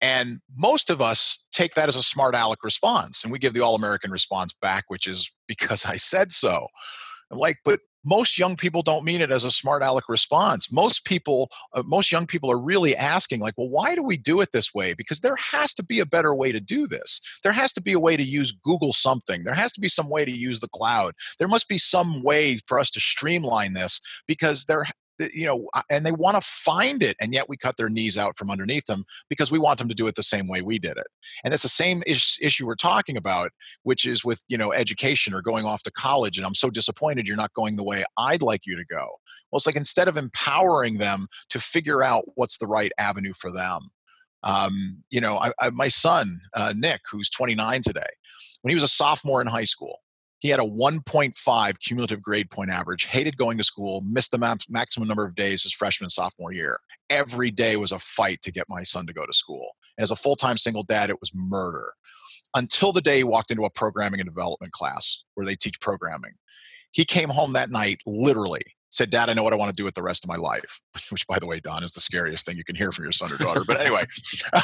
And 0.00 0.40
most 0.56 0.90
of 0.90 1.00
us 1.00 1.44
take 1.52 1.74
that 1.74 1.88
as 1.88 1.96
a 1.96 2.02
smart 2.02 2.34
aleck 2.34 2.62
response. 2.62 3.24
And 3.24 3.32
we 3.32 3.38
give 3.38 3.52
the 3.52 3.60
all 3.60 3.74
American 3.74 4.10
response 4.10 4.52
back, 4.52 4.84
which 4.88 5.06
is 5.06 5.30
because 5.48 5.84
I 5.86 5.96
said 5.96 6.30
so. 6.30 6.68
Like, 7.30 7.58
but 7.64 7.80
most 8.04 8.38
young 8.38 8.56
people 8.56 8.82
don't 8.82 9.04
mean 9.04 9.20
it 9.20 9.30
as 9.30 9.44
a 9.44 9.50
smart 9.50 9.82
aleck 9.82 10.08
response. 10.08 10.70
Most 10.70 11.04
people, 11.04 11.50
uh, 11.74 11.82
most 11.84 12.12
young 12.12 12.26
people 12.26 12.50
are 12.50 12.60
really 12.60 12.96
asking, 12.96 13.40
like, 13.40 13.54
well, 13.56 13.68
why 13.68 13.94
do 13.94 14.02
we 14.02 14.16
do 14.16 14.40
it 14.40 14.50
this 14.52 14.72
way? 14.72 14.94
Because 14.94 15.20
there 15.20 15.36
has 15.36 15.74
to 15.74 15.84
be 15.84 15.98
a 15.98 16.06
better 16.06 16.34
way 16.34 16.52
to 16.52 16.60
do 16.60 16.86
this. 16.86 17.20
There 17.42 17.52
has 17.52 17.72
to 17.72 17.82
be 17.82 17.92
a 17.92 18.00
way 18.00 18.16
to 18.16 18.22
use 18.22 18.52
Google 18.52 18.92
something. 18.92 19.42
There 19.42 19.54
has 19.54 19.72
to 19.72 19.80
be 19.80 19.88
some 19.88 20.08
way 20.08 20.24
to 20.24 20.30
use 20.32 20.60
the 20.60 20.68
cloud. 20.68 21.14
There 21.38 21.48
must 21.48 21.68
be 21.68 21.76
some 21.76 22.22
way 22.22 22.58
for 22.66 22.78
us 22.78 22.90
to 22.92 23.00
streamline 23.00 23.72
this 23.72 24.00
because 24.26 24.66
there 24.66 24.86
you 25.34 25.46
know, 25.46 25.68
and 25.90 26.04
they 26.06 26.12
want 26.12 26.36
to 26.36 26.40
find 26.40 27.02
it, 27.02 27.16
and 27.20 27.32
yet 27.32 27.48
we 27.48 27.56
cut 27.56 27.76
their 27.76 27.88
knees 27.88 28.16
out 28.16 28.36
from 28.36 28.50
underneath 28.50 28.86
them 28.86 29.04
because 29.28 29.50
we 29.50 29.58
want 29.58 29.78
them 29.78 29.88
to 29.88 29.94
do 29.94 30.06
it 30.06 30.14
the 30.14 30.22
same 30.22 30.48
way 30.48 30.62
we 30.62 30.78
did 30.78 30.96
it. 30.96 31.06
And 31.44 31.52
it's 31.52 31.62
the 31.62 31.68
same 31.68 32.02
is- 32.06 32.38
issue 32.40 32.66
we're 32.66 32.74
talking 32.74 33.16
about, 33.16 33.50
which 33.82 34.06
is 34.06 34.24
with 34.24 34.42
you 34.48 34.58
know 34.58 34.72
education 34.72 35.34
or 35.34 35.42
going 35.42 35.64
off 35.64 35.82
to 35.84 35.90
college. 35.90 36.38
And 36.38 36.46
I'm 36.46 36.54
so 36.54 36.70
disappointed 36.70 37.26
you're 37.26 37.36
not 37.36 37.54
going 37.54 37.76
the 37.76 37.84
way 37.84 38.04
I'd 38.16 38.42
like 38.42 38.62
you 38.66 38.76
to 38.76 38.84
go. 38.84 39.08
Well, 39.50 39.58
it's 39.58 39.66
like 39.66 39.76
instead 39.76 40.08
of 40.08 40.16
empowering 40.16 40.98
them 40.98 41.28
to 41.50 41.58
figure 41.58 42.02
out 42.02 42.24
what's 42.34 42.58
the 42.58 42.66
right 42.66 42.92
avenue 42.98 43.32
for 43.34 43.50
them. 43.50 43.90
Um, 44.44 45.02
you 45.10 45.20
know, 45.20 45.36
I, 45.36 45.52
I, 45.60 45.70
my 45.70 45.88
son 45.88 46.40
uh, 46.54 46.72
Nick, 46.76 47.00
who's 47.10 47.28
29 47.28 47.82
today, 47.82 48.06
when 48.62 48.70
he 48.70 48.74
was 48.74 48.84
a 48.84 48.88
sophomore 48.88 49.40
in 49.40 49.48
high 49.48 49.64
school, 49.64 49.98
he 50.38 50.48
had 50.48 50.60
a 50.60 50.64
1.5 50.64 51.80
cumulative 51.80 52.22
grade 52.22 52.50
point 52.50 52.70
average, 52.70 53.06
hated 53.06 53.36
going 53.36 53.58
to 53.58 53.64
school, 53.64 54.02
missed 54.06 54.30
the 54.30 54.58
maximum 54.68 55.08
number 55.08 55.24
of 55.24 55.34
days 55.34 55.64
his 55.64 55.72
freshman 55.72 56.08
sophomore 56.08 56.52
year. 56.52 56.78
Every 57.10 57.50
day 57.50 57.76
was 57.76 57.92
a 57.92 57.98
fight 57.98 58.42
to 58.42 58.52
get 58.52 58.66
my 58.68 58.82
son 58.84 59.06
to 59.06 59.12
go 59.12 59.26
to 59.26 59.32
school. 59.32 59.72
And 59.96 60.02
as 60.02 60.10
a 60.10 60.16
full 60.16 60.36
time 60.36 60.56
single 60.56 60.84
dad, 60.84 61.10
it 61.10 61.20
was 61.20 61.32
murder. 61.34 61.92
Until 62.54 62.92
the 62.92 63.00
day 63.00 63.18
he 63.18 63.24
walked 63.24 63.50
into 63.50 63.64
a 63.64 63.70
programming 63.70 64.20
and 64.20 64.28
development 64.28 64.72
class 64.72 65.24
where 65.34 65.44
they 65.44 65.56
teach 65.56 65.80
programming. 65.80 66.32
He 66.92 67.04
came 67.04 67.28
home 67.28 67.52
that 67.52 67.70
night, 67.70 68.00
literally, 68.06 68.62
said, 68.90 69.10
Dad, 69.10 69.28
I 69.28 69.34
know 69.34 69.42
what 69.42 69.52
I 69.52 69.56
want 69.56 69.70
to 69.70 69.76
do 69.76 69.84
with 69.84 69.94
the 69.94 70.02
rest 70.02 70.24
of 70.24 70.28
my 70.28 70.36
life. 70.36 70.80
Which, 71.10 71.26
by 71.26 71.38
the 71.38 71.46
way, 71.46 71.60
Don, 71.60 71.82
is 71.82 71.92
the 71.92 72.00
scariest 72.00 72.46
thing 72.46 72.56
you 72.56 72.64
can 72.64 72.76
hear 72.76 72.92
from 72.92 73.04
your 73.04 73.12
son 73.12 73.32
or 73.32 73.36
daughter. 73.36 73.62
But 73.66 73.80
anyway, 73.80 74.06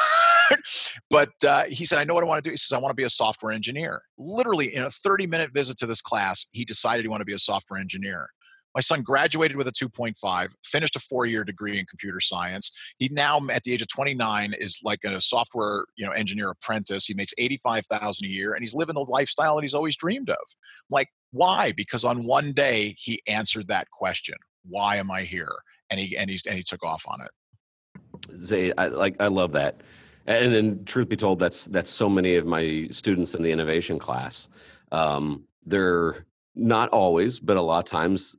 but 1.11 1.33
uh, 1.47 1.65
he 1.65 1.85
said, 1.85 1.99
I 1.99 2.05
know 2.05 2.15
what 2.15 2.25
I 2.25 2.27
want 2.27 2.43
to 2.43 2.49
do. 2.49 2.53
He 2.53 2.57
says, 2.57 2.75
I 2.77 2.81
want 2.81 2.91
to 2.91 2.97
be 2.97 3.05
a 3.05 3.11
software 3.11 3.53
engineer. 3.53 4.03
Literally, 4.19 4.75
in 4.75 4.83
a 4.83 4.91
30 4.91 5.27
minute 5.27 5.53
visit 5.53 5.79
to 5.79 5.87
this 5.87 6.01
class, 6.01 6.47
he 6.53 6.65
decided 6.65 7.05
he 7.05 7.09
wanted 7.09 7.23
to 7.23 7.27
be 7.27 7.35
a 7.35 7.39
software 7.39 7.81
engineer. 7.81 8.29
My 8.75 8.81
son 8.81 9.03
graduated 9.03 9.57
with 9.57 9.69
a 9.69 9.73
2.5, 9.73 10.49
finished 10.65 10.97
a 10.97 11.01
four-year 11.01 11.45
degree 11.45 11.79
in 11.79 11.87
computer 11.87 12.19
science. 12.19 12.73
He 12.99 13.09
now, 13.13 13.41
at 13.51 13.63
the 13.63 13.73
age 13.73 13.83
of 13.83 13.89
29, 13.89 14.53
is 14.59 14.81
like 14.83 15.05
a 15.05 15.21
software, 15.21 15.85
you 15.97 16.05
know, 16.05 16.11
engineer 16.11 16.51
apprentice. 16.51 17.07
He 17.07 17.15
makes 17.15 17.33
85,000 17.39 18.27
a 18.27 18.29
year, 18.29 18.53
and 18.55 18.63
he's 18.63 18.75
living 18.75 18.97
the 18.97 19.03
lifestyle 19.03 19.55
that 19.57 19.63
he's 19.63 19.75
always 19.75 19.97
dreamed 19.97 20.29
of. 20.29 20.45
like, 20.91 21.09
why? 21.31 21.73
Because 21.73 22.05
on 22.05 22.25
one 22.25 22.53
day 22.53 22.95
he 22.99 23.21
answered 23.27 23.67
that 23.69 23.91
question: 23.91 24.37
Why 24.65 24.97
am 24.97 25.11
I 25.11 25.23
here? 25.23 25.53
And 25.91 25.99
he 25.99 26.17
and 26.17 26.31
he's 26.31 26.47
and 26.47 26.57
he 26.57 26.63
took 26.63 26.85
off 26.85 27.05
on 27.09 27.21
it. 27.23 28.39
Zay, 28.39 28.73
I 28.79 28.87
like 28.87 29.17
I 29.21 29.27
love 29.27 29.51
that. 29.53 29.81
And, 30.27 30.55
and 30.55 30.87
truth 30.87 31.09
be 31.09 31.17
told, 31.17 31.39
that's 31.39 31.67
that's 31.67 31.91
so 31.91 32.09
many 32.09 32.37
of 32.37 32.47
my 32.47 32.89
students 32.91 33.35
in 33.35 33.43
the 33.43 33.53
innovation 33.53 33.99
class. 33.99 34.49
Um, 34.91 35.45
they're 35.67 36.27
not 36.55 36.89
always, 36.91 37.41
but 37.41 37.57
a 37.57 37.63
lot 37.63 37.81
of 37.81 37.85
times, 37.85 38.37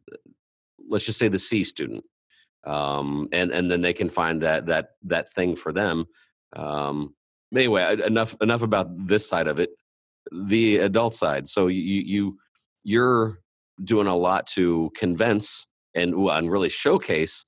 let's 0.89 1.05
just 1.05 1.19
say 1.19 1.27
the 1.27 1.39
C 1.39 1.63
student, 1.63 2.03
um, 2.63 3.27
and 3.31 3.51
and 3.51 3.69
then 3.69 3.81
they 3.81 3.93
can 3.93 4.09
find 4.09 4.41
that 4.41 4.65
that 4.65 4.91
that 5.03 5.29
thing 5.29 5.55
for 5.55 5.71
them. 5.71 6.05
Um, 6.55 7.13
anyway, 7.53 7.97
enough 8.05 8.35
enough 8.41 8.63
about 8.63 9.07
this 9.07 9.27
side 9.27 9.47
of 9.47 9.59
it. 9.59 9.69
The 10.31 10.77
adult 10.77 11.13
side. 11.13 11.47
So 11.47 11.67
you 11.67 12.01
you 12.01 12.37
you're 12.83 13.41
doing 13.83 14.07
a 14.07 14.15
lot 14.15 14.47
to 14.47 14.91
convince 14.95 15.67
and 15.93 16.15
and 16.15 16.51
really 16.51 16.69
showcase 16.69 17.45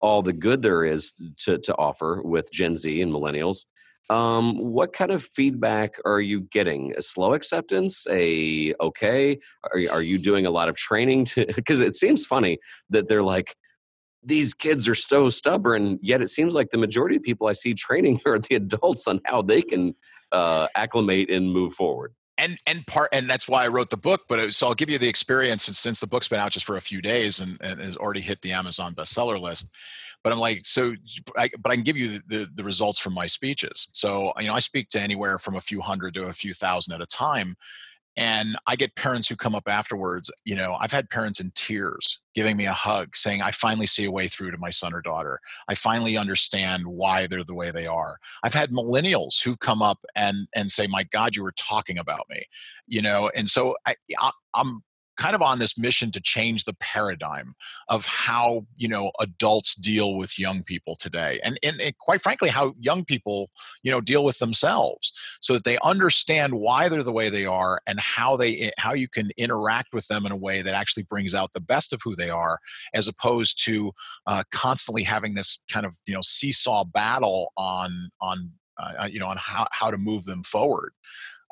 all 0.00 0.22
the 0.22 0.32
good 0.32 0.62
there 0.62 0.84
is 0.84 1.12
to 1.38 1.58
to 1.58 1.76
offer 1.76 2.20
with 2.22 2.52
Gen 2.52 2.76
Z 2.76 3.00
and 3.00 3.12
millennials 3.12 3.64
um, 4.10 4.58
what 4.58 4.92
kind 4.92 5.10
of 5.10 5.22
feedback 5.22 5.94
are 6.04 6.20
you 6.20 6.42
getting? 6.42 6.94
A 6.96 7.02
slow 7.02 7.34
acceptance? 7.34 8.06
A 8.10 8.74
okay? 8.80 9.38
Are, 9.64 9.80
are 9.90 10.02
you 10.02 10.18
doing 10.18 10.46
a 10.46 10.50
lot 10.50 10.68
of 10.68 10.76
training 10.76 11.26
to? 11.26 11.46
Because 11.54 11.80
it 11.80 11.94
seems 11.94 12.26
funny 12.26 12.58
that 12.90 13.08
they're 13.08 13.22
like, 13.22 13.56
these 14.22 14.54
kids 14.54 14.88
are 14.88 14.94
so 14.94 15.30
stubborn, 15.30 15.98
yet 16.02 16.22
it 16.22 16.28
seems 16.28 16.54
like 16.54 16.70
the 16.70 16.78
majority 16.78 17.16
of 17.16 17.22
people 17.22 17.46
I 17.46 17.52
see 17.52 17.74
training 17.74 18.20
are 18.26 18.38
the 18.38 18.56
adults 18.56 19.08
on 19.08 19.20
how 19.24 19.42
they 19.42 19.62
can 19.62 19.94
uh, 20.30 20.68
acclimate 20.76 21.30
and 21.30 21.52
move 21.52 21.74
forward 21.74 22.14
and 22.38 22.58
and 22.66 22.86
part 22.86 23.08
and 23.12 23.28
that's 23.28 23.48
why 23.48 23.64
I 23.64 23.68
wrote 23.68 23.90
the 23.90 23.96
book. 23.96 24.22
But 24.28 24.38
it, 24.38 24.54
so 24.54 24.66
I'll 24.66 24.74
give 24.74 24.90
you 24.90 24.98
the 24.98 25.08
experience 25.08 25.64
since, 25.64 25.78
since 25.78 26.00
the 26.00 26.06
book's 26.06 26.28
been 26.28 26.40
out 26.40 26.52
just 26.52 26.66
for 26.66 26.76
a 26.76 26.80
few 26.80 27.00
days 27.00 27.40
and, 27.40 27.58
and 27.60 27.80
has 27.80 27.96
already 27.96 28.20
hit 28.20 28.42
the 28.42 28.52
Amazon 28.52 28.94
bestseller 28.94 29.40
list. 29.40 29.74
But 30.24 30.32
I'm 30.32 30.38
like, 30.38 30.64
so, 30.64 30.94
I, 31.36 31.50
but 31.60 31.72
I 31.72 31.74
can 31.74 31.84
give 31.84 31.96
you 31.96 32.18
the, 32.18 32.22
the, 32.26 32.48
the 32.54 32.64
results 32.64 32.98
from 32.98 33.12
my 33.12 33.26
speeches. 33.26 33.88
So 33.92 34.32
you 34.38 34.46
know, 34.46 34.54
I 34.54 34.60
speak 34.60 34.88
to 34.90 35.00
anywhere 35.00 35.38
from 35.38 35.56
a 35.56 35.60
few 35.60 35.80
hundred 35.80 36.14
to 36.14 36.24
a 36.24 36.32
few 36.32 36.54
thousand 36.54 36.94
at 36.94 37.00
a 37.00 37.06
time, 37.06 37.56
and 38.16 38.56
i 38.66 38.76
get 38.76 38.94
parents 38.94 39.28
who 39.28 39.36
come 39.36 39.54
up 39.54 39.66
afterwards 39.66 40.30
you 40.44 40.54
know 40.54 40.76
i've 40.80 40.92
had 40.92 41.08
parents 41.08 41.40
in 41.40 41.50
tears 41.54 42.20
giving 42.34 42.56
me 42.56 42.66
a 42.66 42.72
hug 42.72 43.16
saying 43.16 43.40
i 43.40 43.50
finally 43.50 43.86
see 43.86 44.04
a 44.04 44.10
way 44.10 44.28
through 44.28 44.50
to 44.50 44.58
my 44.58 44.68
son 44.68 44.92
or 44.92 45.00
daughter 45.00 45.40
i 45.68 45.74
finally 45.74 46.16
understand 46.16 46.86
why 46.86 47.26
they're 47.26 47.44
the 47.44 47.54
way 47.54 47.70
they 47.70 47.86
are 47.86 48.18
i've 48.42 48.54
had 48.54 48.70
millennials 48.70 49.42
who 49.42 49.56
come 49.56 49.80
up 49.80 50.04
and 50.14 50.46
and 50.54 50.70
say 50.70 50.86
my 50.86 51.02
god 51.04 51.34
you 51.34 51.42
were 51.42 51.54
talking 51.56 51.98
about 51.98 52.26
me 52.28 52.44
you 52.86 53.00
know 53.00 53.30
and 53.34 53.48
so 53.48 53.74
i, 53.86 53.94
I 54.18 54.30
i'm 54.54 54.82
kind 55.22 55.36
of 55.36 55.42
on 55.42 55.60
this 55.60 55.78
mission 55.78 56.10
to 56.10 56.20
change 56.20 56.64
the 56.64 56.74
paradigm 56.74 57.54
of 57.88 58.04
how 58.06 58.66
you 58.76 58.88
know 58.88 59.12
adults 59.20 59.76
deal 59.76 60.16
with 60.16 60.36
young 60.36 60.64
people 60.64 60.96
today 60.96 61.38
and, 61.44 61.56
and, 61.62 61.80
and 61.80 61.96
quite 61.98 62.20
frankly 62.20 62.48
how 62.48 62.74
young 62.80 63.04
people 63.04 63.48
you 63.84 63.90
know 63.90 64.00
deal 64.00 64.24
with 64.24 64.38
themselves 64.40 65.12
so 65.40 65.52
that 65.52 65.62
they 65.62 65.78
understand 65.84 66.52
why 66.54 66.88
they're 66.88 67.04
the 67.04 67.12
way 67.12 67.28
they 67.28 67.46
are 67.46 67.80
and 67.86 68.00
how 68.00 68.36
they 68.36 68.56
eh, 68.56 68.70
how 68.78 68.92
you 68.92 69.08
can 69.08 69.28
interact 69.36 69.92
with 69.92 70.06
them 70.08 70.26
in 70.26 70.32
a 70.32 70.36
way 70.36 70.60
that 70.60 70.74
actually 70.74 71.04
brings 71.04 71.34
out 71.34 71.52
the 71.52 71.60
best 71.60 71.92
of 71.92 72.00
who 72.02 72.16
they 72.16 72.30
are 72.30 72.58
as 72.92 73.06
opposed 73.06 73.64
to 73.64 73.92
uh, 74.26 74.42
constantly 74.50 75.04
having 75.04 75.34
this 75.34 75.60
kind 75.70 75.86
of 75.86 75.96
you 76.04 76.14
know 76.14 76.22
seesaw 76.22 76.84
battle 76.84 77.52
on 77.56 78.10
on 78.20 78.50
uh, 78.78 79.08
you 79.08 79.20
know 79.20 79.28
on 79.28 79.36
how, 79.36 79.66
how 79.70 79.88
to 79.88 79.98
move 79.98 80.24
them 80.24 80.42
forward 80.42 80.92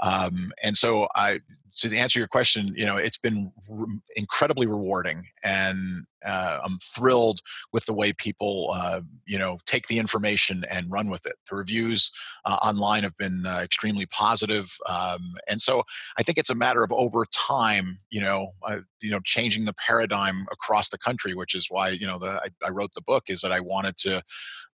Um, 0.01 0.53
and 0.63 0.77
so 0.77 1.09
I, 1.15 1.41
to 1.79 1.97
answer 1.97 2.19
your 2.19 2.29
question, 2.29 2.73
you 2.77 2.85
know, 2.85 2.97
it's 2.97 3.19
been 3.19 3.53
re- 3.71 4.01
incredibly 4.17 4.67
rewarding, 4.67 5.27
and 5.45 6.05
uh, 6.27 6.59
I'm 6.65 6.79
thrilled 6.83 7.41
with 7.73 7.87
the 7.87 7.93
way 7.93 8.13
people, 8.13 8.71
uh, 8.75 9.01
you 9.25 9.39
know, 9.39 9.59
take 9.67 9.87
the 9.87 9.99
information 9.99 10.65
and 10.69 10.91
run 10.91 11.11
with 11.11 11.25
it. 11.27 11.37
The 11.49 11.57
reviews 11.57 12.11
uh, 12.45 12.59
online 12.63 13.05
have 13.05 13.17
been 13.17 13.47
uh, 13.47 13.59
extremely 13.59 14.07
positive, 14.07 14.77
um, 14.89 15.35
and 15.49 15.63
so 15.63 15.85
I 16.19 16.23
think 16.23 16.39
it's 16.39 16.51
a 16.51 16.55
matter 16.55 16.83
of 16.83 16.93
over 16.93 17.25
time, 17.33 18.01
you 18.11 18.21
know, 18.21 18.53
uh, 18.67 18.81
you 19.01 19.11
know, 19.11 19.21
changing 19.25 19.65
the 19.65 19.75
paradigm 19.75 20.47
across 20.51 20.89
the 20.89 20.99
country, 20.99 21.35
which 21.35 21.55
is 21.55 21.69
why 21.71 21.91
you 21.91 22.07
know 22.07 22.19
the, 22.19 22.31
I, 22.31 22.67
I 22.67 22.71
wrote 22.71 22.95
the 22.95 23.03
book 23.03 23.25
is 23.29 23.43
that 23.43 23.53
I 23.53 23.61
wanted 23.61 23.97
to 23.99 24.23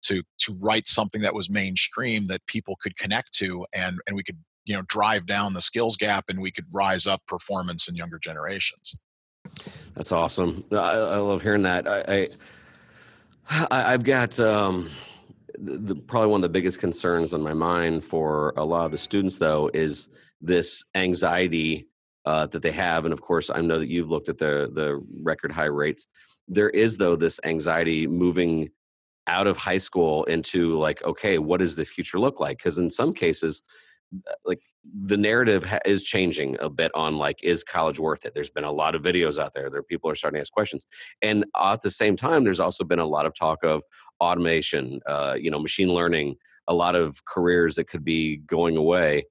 to 0.03 0.23
to 0.39 0.57
write 0.61 0.87
something 0.87 1.21
that 1.21 1.33
was 1.33 1.49
mainstream 1.49 2.27
that 2.27 2.45
people 2.45 2.77
could 2.81 2.95
connect 2.97 3.33
to, 3.33 3.65
and 3.73 3.99
and 4.07 4.15
we 4.15 4.23
could 4.23 4.37
you 4.65 4.75
know 4.75 4.81
drive 4.87 5.25
down 5.25 5.53
the 5.53 5.61
skills 5.61 5.95
gap 5.95 6.25
and 6.29 6.41
we 6.41 6.51
could 6.51 6.65
rise 6.73 7.07
up 7.07 7.21
performance 7.27 7.87
in 7.87 7.95
younger 7.95 8.19
generations. 8.19 8.99
That's 9.93 10.11
awesome. 10.11 10.63
I, 10.71 10.75
I 10.75 11.17
love 11.17 11.41
hearing 11.41 11.63
that. 11.63 11.87
I, 11.87 12.27
I 13.69 13.91
have 13.91 14.03
got 14.03 14.39
um, 14.39 14.89
the, 15.57 15.95
probably 15.95 16.29
one 16.29 16.39
of 16.39 16.43
the 16.43 16.49
biggest 16.49 16.79
concerns 16.79 17.33
on 17.33 17.41
my 17.41 17.53
mind 17.53 18.03
for 18.03 18.53
a 18.57 18.65
lot 18.65 18.85
of 18.85 18.91
the 18.91 18.97
students 18.97 19.37
though 19.37 19.69
is 19.73 20.09
this 20.41 20.83
anxiety 20.95 21.87
uh, 22.25 22.47
that 22.47 22.61
they 22.61 22.71
have. 22.71 23.05
And 23.05 23.13
of 23.13 23.21
course 23.21 23.49
i 23.49 23.61
know 23.61 23.79
that 23.79 23.89
you've 23.89 24.09
looked 24.09 24.29
at 24.29 24.37
the 24.37 24.69
the 24.73 25.01
record 25.21 25.51
high 25.51 25.65
rates. 25.65 26.07
There 26.47 26.69
is 26.69 26.97
though 26.97 27.15
this 27.15 27.39
anxiety 27.43 28.07
moving 28.07 28.69
out 29.27 29.47
of 29.47 29.57
high 29.57 29.79
school 29.79 30.23
into 30.25 30.77
like 30.77 31.03
okay 31.03 31.39
what 31.39 31.59
does 31.59 31.75
the 31.75 31.85
future 31.85 32.19
look 32.19 32.39
like? 32.39 32.57
Because 32.57 32.77
in 32.77 32.89
some 32.89 33.13
cases 33.13 33.61
like 34.45 34.61
the 34.83 35.17
narrative 35.17 35.63
ha- 35.63 35.79
is 35.85 36.03
changing 36.03 36.57
a 36.59 36.69
bit 36.69 36.91
on 36.95 37.17
like 37.17 37.43
is 37.43 37.63
college 37.63 37.99
worth 37.99 38.25
it? 38.25 38.33
There's 38.33 38.49
been 38.49 38.63
a 38.63 38.71
lot 38.71 38.95
of 38.95 39.01
videos 39.01 39.39
out 39.39 39.53
there 39.53 39.69
there 39.69 39.83
people 39.83 40.09
are 40.09 40.15
starting 40.15 40.37
to 40.37 40.41
ask 40.41 40.53
questions. 40.53 40.85
And 41.21 41.45
at 41.59 41.81
the 41.81 41.91
same 41.91 42.15
time 42.15 42.43
there's 42.43 42.59
also 42.59 42.83
been 42.83 42.99
a 42.99 43.05
lot 43.05 43.25
of 43.25 43.33
talk 43.33 43.63
of 43.63 43.83
automation 44.21 44.99
uh, 45.07 45.35
you 45.39 45.51
know 45.51 45.59
machine 45.59 45.89
learning 45.89 46.35
a 46.67 46.73
lot 46.73 46.95
of 46.95 47.23
careers 47.25 47.75
that 47.75 47.85
could 47.85 48.03
be 48.03 48.37
going 48.37 48.77
away. 48.77 49.25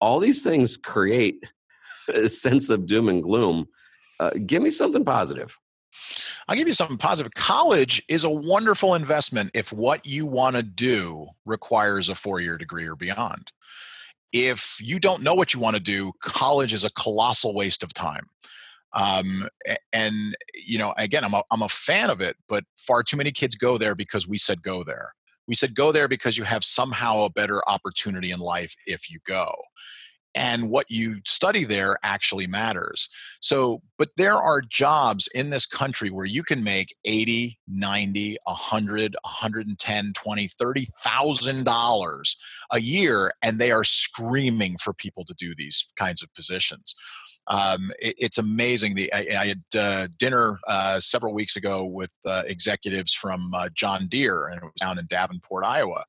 All 0.00 0.18
these 0.18 0.42
things 0.42 0.76
create 0.76 1.42
a 2.14 2.28
sense 2.28 2.70
of 2.70 2.86
doom 2.86 3.08
and 3.08 3.22
gloom. 3.22 3.66
Uh, 4.20 4.30
give 4.46 4.62
me 4.62 4.70
something 4.70 5.04
positive 5.04 5.58
I'll 6.48 6.56
give 6.56 6.68
you 6.68 6.74
something 6.74 6.98
positive. 6.98 7.32
College 7.34 8.02
is 8.08 8.24
a 8.24 8.30
wonderful 8.30 8.94
investment 8.94 9.50
if 9.54 9.72
what 9.72 10.04
you 10.06 10.26
want 10.26 10.56
to 10.56 10.62
do 10.62 11.28
requires 11.44 12.08
a 12.08 12.14
four 12.14 12.40
year 12.40 12.58
degree 12.58 12.86
or 12.86 12.96
beyond 12.96 13.52
if 14.34 14.78
you 14.80 14.98
don't 14.98 15.22
know 15.22 15.34
what 15.34 15.54
you 15.54 15.60
want 15.60 15.76
to 15.76 15.80
do, 15.82 16.12
college 16.20 16.74
is 16.74 16.82
a 16.82 16.90
colossal 16.90 17.54
waste 17.54 17.84
of 17.84 17.94
time. 17.94 18.26
Um, 18.92 19.48
and 19.92 20.36
you 20.54 20.76
know, 20.76 20.92
again, 20.98 21.24
I'm 21.24 21.34
a, 21.34 21.42
I'm 21.52 21.62
a 21.62 21.68
fan 21.68 22.10
of 22.10 22.20
it, 22.20 22.36
but 22.48 22.64
far 22.76 23.04
too 23.04 23.16
many 23.16 23.30
kids 23.30 23.54
go 23.54 23.78
there 23.78 23.94
because 23.94 24.26
we 24.26 24.36
said 24.36 24.62
go 24.62 24.82
there. 24.82 25.14
We 25.46 25.54
said 25.54 25.76
go 25.76 25.92
there 25.92 26.08
because 26.08 26.36
you 26.36 26.44
have 26.44 26.64
somehow 26.64 27.22
a 27.22 27.30
better 27.30 27.62
opportunity 27.68 28.32
in 28.32 28.40
life 28.40 28.74
if 28.86 29.08
you 29.08 29.20
go 29.24 29.54
and 30.34 30.68
what 30.70 30.90
you 30.90 31.20
study 31.26 31.64
there 31.64 31.96
actually 32.02 32.46
matters. 32.46 33.08
So, 33.40 33.82
but 33.98 34.10
there 34.16 34.36
are 34.36 34.60
jobs 34.60 35.28
in 35.34 35.50
this 35.50 35.66
country 35.66 36.10
where 36.10 36.24
you 36.24 36.42
can 36.42 36.64
make 36.64 36.94
80, 37.04 37.58
90, 37.68 38.38
100, 38.44 39.16
110, 39.22 40.12
20, 40.12 40.48
30,000 40.48 41.64
dollars 41.64 42.36
a 42.72 42.80
year 42.80 43.32
and 43.42 43.58
they 43.58 43.70
are 43.70 43.84
screaming 43.84 44.76
for 44.82 44.92
people 44.92 45.24
to 45.24 45.34
do 45.34 45.54
these 45.56 45.92
kinds 45.96 46.22
of 46.22 46.32
positions. 46.34 46.94
Um, 47.46 47.90
it, 47.98 48.14
it's 48.18 48.38
amazing. 48.38 48.94
The 48.94 49.12
I, 49.12 49.18
I 49.38 49.46
had 49.46 49.62
uh, 49.76 50.08
dinner 50.18 50.58
uh, 50.66 51.00
several 51.00 51.34
weeks 51.34 51.56
ago 51.56 51.84
with 51.84 52.12
uh, 52.24 52.42
executives 52.46 53.12
from 53.12 53.52
uh, 53.54 53.68
John 53.74 54.06
Deere, 54.08 54.46
and 54.48 54.58
it 54.58 54.64
was 54.64 54.72
down 54.78 54.98
in 54.98 55.06
Davenport, 55.06 55.64
Iowa, 55.64 56.04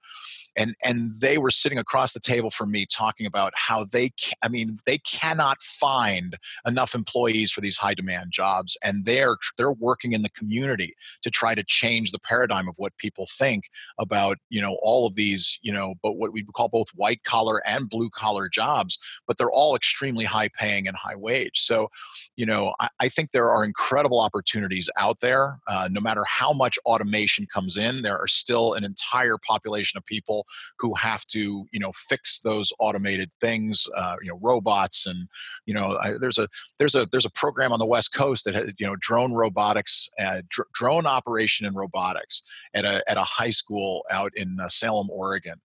and 0.56 0.76
and 0.84 1.20
they 1.20 1.38
were 1.38 1.52
sitting 1.52 1.78
across 1.78 2.14
the 2.14 2.20
table 2.20 2.50
from 2.50 2.72
me 2.72 2.86
talking 2.86 3.26
about 3.26 3.54
how 3.56 3.84
they 3.84 4.10
ca- 4.10 4.36
i 4.42 4.48
mean 4.48 4.80
they 4.86 4.98
cannot 5.00 5.62
find 5.62 6.38
enough 6.66 6.96
employees 6.96 7.52
for 7.52 7.62
these 7.62 7.78
high 7.78 7.94
demand 7.94 8.32
jobs 8.32 8.78
and 8.84 9.06
they're 9.06 9.36
they're 9.58 9.72
working 9.72 10.14
in 10.14 10.22
the 10.22 10.30
community 10.30 10.96
to 11.22 11.30
try 11.30 11.54
to 11.54 11.64
change 11.68 12.12
the 12.12 12.20
paradigm 12.20 12.68
of 12.68 12.76
what 12.78 12.98
people 12.98 13.28
think 13.38 13.66
about 14.00 14.38
you 14.50 14.62
know 14.62 14.78
all 14.82 15.06
of 15.08 15.16
these 15.16 15.60
you 15.62 15.72
know 15.72 15.96
but 16.02 16.14
what 16.14 16.32
we 16.32 16.44
call 16.56 16.70
both 16.70 16.90
white 16.96 17.24
collar 17.24 17.62
and 17.68 17.90
blue 17.90 18.10
collar 18.10 18.48
jobs 18.48 18.98
but 19.28 19.38
they're 19.38 19.52
all 19.52 19.76
extremely 19.76 20.26
high 20.26 20.50
paying 20.58 20.88
and 20.88 20.98
high 20.98 21.16
wage. 21.26 21.60
So 21.60 21.90
you 22.36 22.46
know 22.46 22.74
i, 22.80 22.90
I 23.00 23.10
think 23.10 23.32
there 23.32 23.50
are 23.50 23.64
incredible 23.64 24.20
opportunities 24.20 24.90
out 24.98 25.20
there 25.20 25.60
uh, 25.68 25.88
no 25.92 26.02
matter 26.02 26.24
how 26.28 26.54
much 26.54 26.78
automation 26.86 27.48
comes 27.52 27.78
in 27.78 28.02
there 28.02 28.18
are 28.18 28.28
still 28.28 28.74
an 28.74 28.84
entire 28.84 29.38
population 29.38 29.98
of 29.98 30.06
people 30.06 30.46
who 30.80 30.94
have 30.96 31.26
to 31.28 31.66
you 31.72 31.80
know 31.80 31.92
fix 31.94 32.40
those 32.42 32.72
automated 32.80 33.32
things 33.42 33.88
uh, 33.98 34.16
you 34.22 34.30
know 34.30 34.40
robots 34.42 35.06
and 35.06 35.28
you 35.66 35.74
know 35.74 35.98
I, 36.02 36.18
there's 36.20 36.38
a 36.38 36.48
there's 36.80 36.96
a 36.96 37.08
there's 37.12 37.26
a 37.26 37.32
program 37.32 37.72
on 37.72 37.80
the 37.80 37.86
west 37.86 38.14
coast 38.14 38.46
that 38.46 38.56
has 38.56 38.74
you 38.78 38.88
know 38.88 38.96
drone 39.00 39.34
robotics 39.34 40.10
uh, 40.20 40.42
dr- 40.50 40.68
drone 40.74 41.06
operation 41.06 41.66
and 41.66 41.76
robotics 41.76 42.44
at 42.74 42.86
a 42.86 43.04
at 43.10 43.18
a 43.18 43.22
high 43.22 43.50
school 43.50 44.04
out 44.12 44.32
in 44.36 44.58
uh, 44.62 44.70
Salem 44.70 45.10
Oregon 45.10 45.62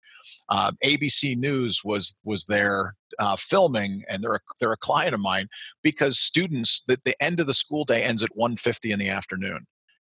uh, 0.49 0.71
ABC 0.83 1.37
News 1.37 1.81
was 1.83 2.17
was 2.23 2.45
there 2.45 2.95
uh, 3.19 3.35
filming, 3.35 4.03
and 4.07 4.23
they're 4.23 4.35
a, 4.35 4.39
they're 4.59 4.73
a 4.73 4.77
client 4.77 5.13
of 5.13 5.19
mine 5.19 5.47
because 5.83 6.19
students 6.19 6.83
that 6.87 7.03
the 7.03 7.21
end 7.21 7.39
of 7.39 7.47
the 7.47 7.53
school 7.53 7.85
day 7.85 8.03
ends 8.03 8.23
at 8.23 8.35
1.50 8.37 8.91
in 8.91 8.99
the 8.99 9.09
afternoon, 9.09 9.65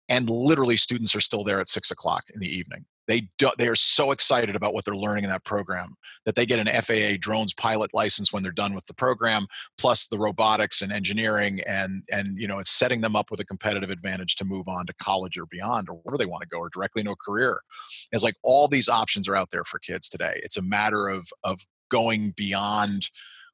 and 0.07 0.29
literally 0.29 0.77
students 0.77 1.15
are 1.15 1.21
still 1.21 1.43
there 1.43 1.59
at 1.59 1.69
six 1.69 1.91
o'clock 1.91 2.23
in 2.33 2.39
the 2.39 2.49
evening 2.49 2.85
they 3.09 3.27
do, 3.39 3.49
they 3.57 3.67
are 3.67 3.75
so 3.75 4.11
excited 4.11 4.55
about 4.55 4.75
what 4.75 4.85
they're 4.85 4.95
learning 4.95 5.23
in 5.23 5.31
that 5.31 5.43
program 5.43 5.95
that 6.25 6.35
they 6.35 6.45
get 6.45 6.59
an 6.59 6.81
FAA 6.81 7.17
drones 7.19 7.55
pilot 7.55 7.89
license 7.91 8.31
when 8.31 8.43
they're 8.43 8.51
done 8.51 8.75
with 8.75 8.85
the 8.85 8.93
program, 8.93 9.47
plus 9.79 10.05
the 10.05 10.19
robotics 10.19 10.83
and 10.83 10.91
engineering, 10.91 11.59
and 11.65 12.03
and 12.11 12.39
you 12.39 12.47
know 12.47 12.59
it's 12.59 12.69
setting 12.69 13.01
them 13.01 13.15
up 13.15 13.31
with 13.31 13.39
a 13.39 13.45
competitive 13.45 13.89
advantage 13.89 14.35
to 14.35 14.45
move 14.45 14.67
on 14.67 14.85
to 14.85 14.93
college 15.01 15.39
or 15.39 15.47
beyond 15.47 15.89
or 15.89 15.99
where 16.03 16.19
they 16.19 16.27
want 16.27 16.43
to 16.43 16.47
go 16.47 16.59
or 16.59 16.69
directly 16.69 16.99
into 16.99 17.11
a 17.11 17.15
career. 17.15 17.59
It's 18.11 18.23
like 18.23 18.35
all 18.43 18.67
these 18.67 18.87
options 18.87 19.27
are 19.27 19.35
out 19.35 19.49
there 19.51 19.63
for 19.63 19.79
kids 19.79 20.07
today. 20.07 20.39
It's 20.43 20.57
a 20.57 20.61
matter 20.61 21.09
of 21.09 21.29
of 21.43 21.65
going 21.89 22.31
beyond 22.37 23.09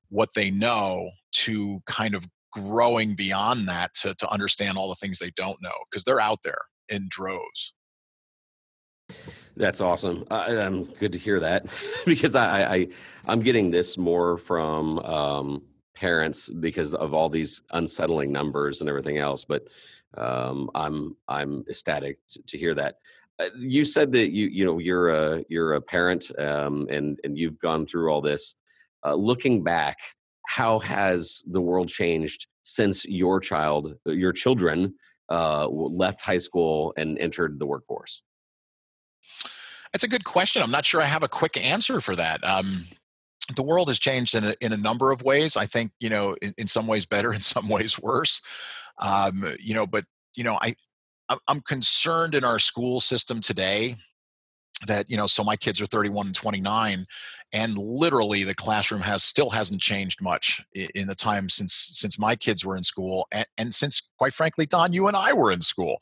what 0.09 0.33
they 0.35 0.51
know 0.51 1.11
to 1.31 1.79
kind 1.85 2.13
of 2.13 2.25
growing 2.51 3.15
beyond 3.15 3.69
that 3.69 3.93
to, 3.93 4.13
to 4.15 4.29
understand 4.29 4.77
all 4.77 4.89
the 4.89 4.95
things 4.95 5.17
they 5.17 5.31
don't 5.31 5.61
know 5.61 5.73
because 5.89 6.03
they're 6.03 6.19
out 6.19 6.39
there 6.43 6.59
in 6.89 7.07
droves. 7.09 7.73
That's 9.57 9.79
awesome. 9.79 10.25
I, 10.29 10.51
am 10.55 10.83
good 10.83 11.13
to 11.13 11.19
hear 11.19 11.39
that 11.39 11.67
because 12.05 12.35
I, 12.35 12.63
I 12.63 12.87
I'm 13.25 13.39
getting 13.39 13.71
this 13.71 13.97
more 13.97 14.37
from 14.37 14.99
um, 14.99 15.61
parents 15.95 16.49
because 16.49 16.93
of 16.93 17.13
all 17.13 17.29
these 17.29 17.63
unsettling 17.71 18.31
numbers 18.31 18.81
and 18.81 18.89
everything 18.89 19.17
else. 19.17 19.45
But 19.45 19.67
um, 20.17 20.69
I'm 20.75 21.15
I'm 21.27 21.63
ecstatic 21.69 22.19
to, 22.47 22.57
hear 22.57 22.73
that. 22.75 22.97
Uh, 23.39 23.45
you 23.57 23.83
said 23.85 24.11
that 24.11 24.31
you 24.31 24.47
you 24.47 24.65
know 24.65 24.79
you're 24.79 25.09
a 25.09 25.45
you're 25.47 25.75
a 25.75 25.81
parent 25.81 26.31
um, 26.37 26.87
and 26.89 27.19
and 27.23 27.37
you've 27.37 27.59
gone 27.59 27.85
through 27.85 28.11
all 28.11 28.21
this. 28.21 28.55
Uh, 29.05 29.13
looking 29.13 29.63
back, 29.63 29.97
how 30.45 30.79
has 30.79 31.43
the 31.47 31.61
world 31.61 31.87
changed 31.87 32.47
since 32.63 33.05
your 33.05 33.39
child, 33.39 33.95
your 34.05 34.33
children, 34.33 34.95
uh, 35.29 35.67
left 35.67 36.21
high 36.21 36.39
school 36.39 36.93
and 36.97 37.17
entered 37.19 37.59
the 37.59 37.65
workforce? 37.65 38.23
That's 39.95 40.03
a 40.03 40.10
good 40.10 40.25
question. 40.25 40.62
I'm 40.62 40.71
not 40.71 40.86
sure 40.86 41.01
I 41.01 41.05
have 41.05 41.23
a 41.23 41.29
quick 41.29 41.55
answer 41.55 42.01
for 42.01 42.17
that. 42.17 42.43
Um, 42.43 42.86
the 43.55 43.63
world 43.63 43.88
has 43.88 43.97
changed 43.97 44.36
in 44.36 44.43
a, 44.43 44.53
in 44.60 44.73
a 44.73 44.77
number 44.77 45.13
of 45.13 45.23
ways. 45.23 45.55
I 45.55 45.67
think 45.67 45.93
you 46.01 46.10
know, 46.10 46.36
in, 46.41 46.53
in 46.58 46.67
some 46.67 46.86
ways 46.86 47.05
better, 47.05 47.34
in 47.34 47.39
some 47.39 47.69
ways 47.69 47.97
worse. 47.97 48.41
Um, 48.99 49.55
you 49.58 49.73
know, 49.73 49.88
but 49.88 50.03
you 50.36 50.43
know, 50.43 50.60
I 50.62 50.75
I'm 51.47 51.62
concerned 51.62 52.36
in 52.36 52.43
our 52.43 52.60
school 52.60 52.99
system 52.99 53.39
today 53.39 53.95
that 54.86 55.10
you 55.10 55.15
know 55.15 55.27
so 55.27 55.45
my 55.45 55.55
kids 55.55 55.81
are 55.81 55.86
31 55.86 56.25
and 56.25 56.36
29 56.36 57.05
and 57.53 57.77
literally 57.77 58.43
the 58.43 58.53
classroom 58.53 59.01
has 59.01 59.23
still 59.23 59.49
hasn't 59.49 59.81
changed 59.81 60.21
much 60.21 60.62
in 60.73 61.08
the 61.08 61.15
time 61.15 61.47
since 61.49 61.73
since 61.73 62.19
my 62.19 62.36
kids 62.36 62.65
were 62.65 62.75
in 62.75 62.84
school 62.84 63.25
and, 63.31 63.47
and 63.58 63.73
since 63.73 64.10
quite 64.17 64.34
frankly 64.34 64.65
don 64.65 64.91
you 64.91 65.08
and 65.08 65.15
i 65.15 65.31
were 65.31 65.49
in 65.49 65.62
school 65.62 65.97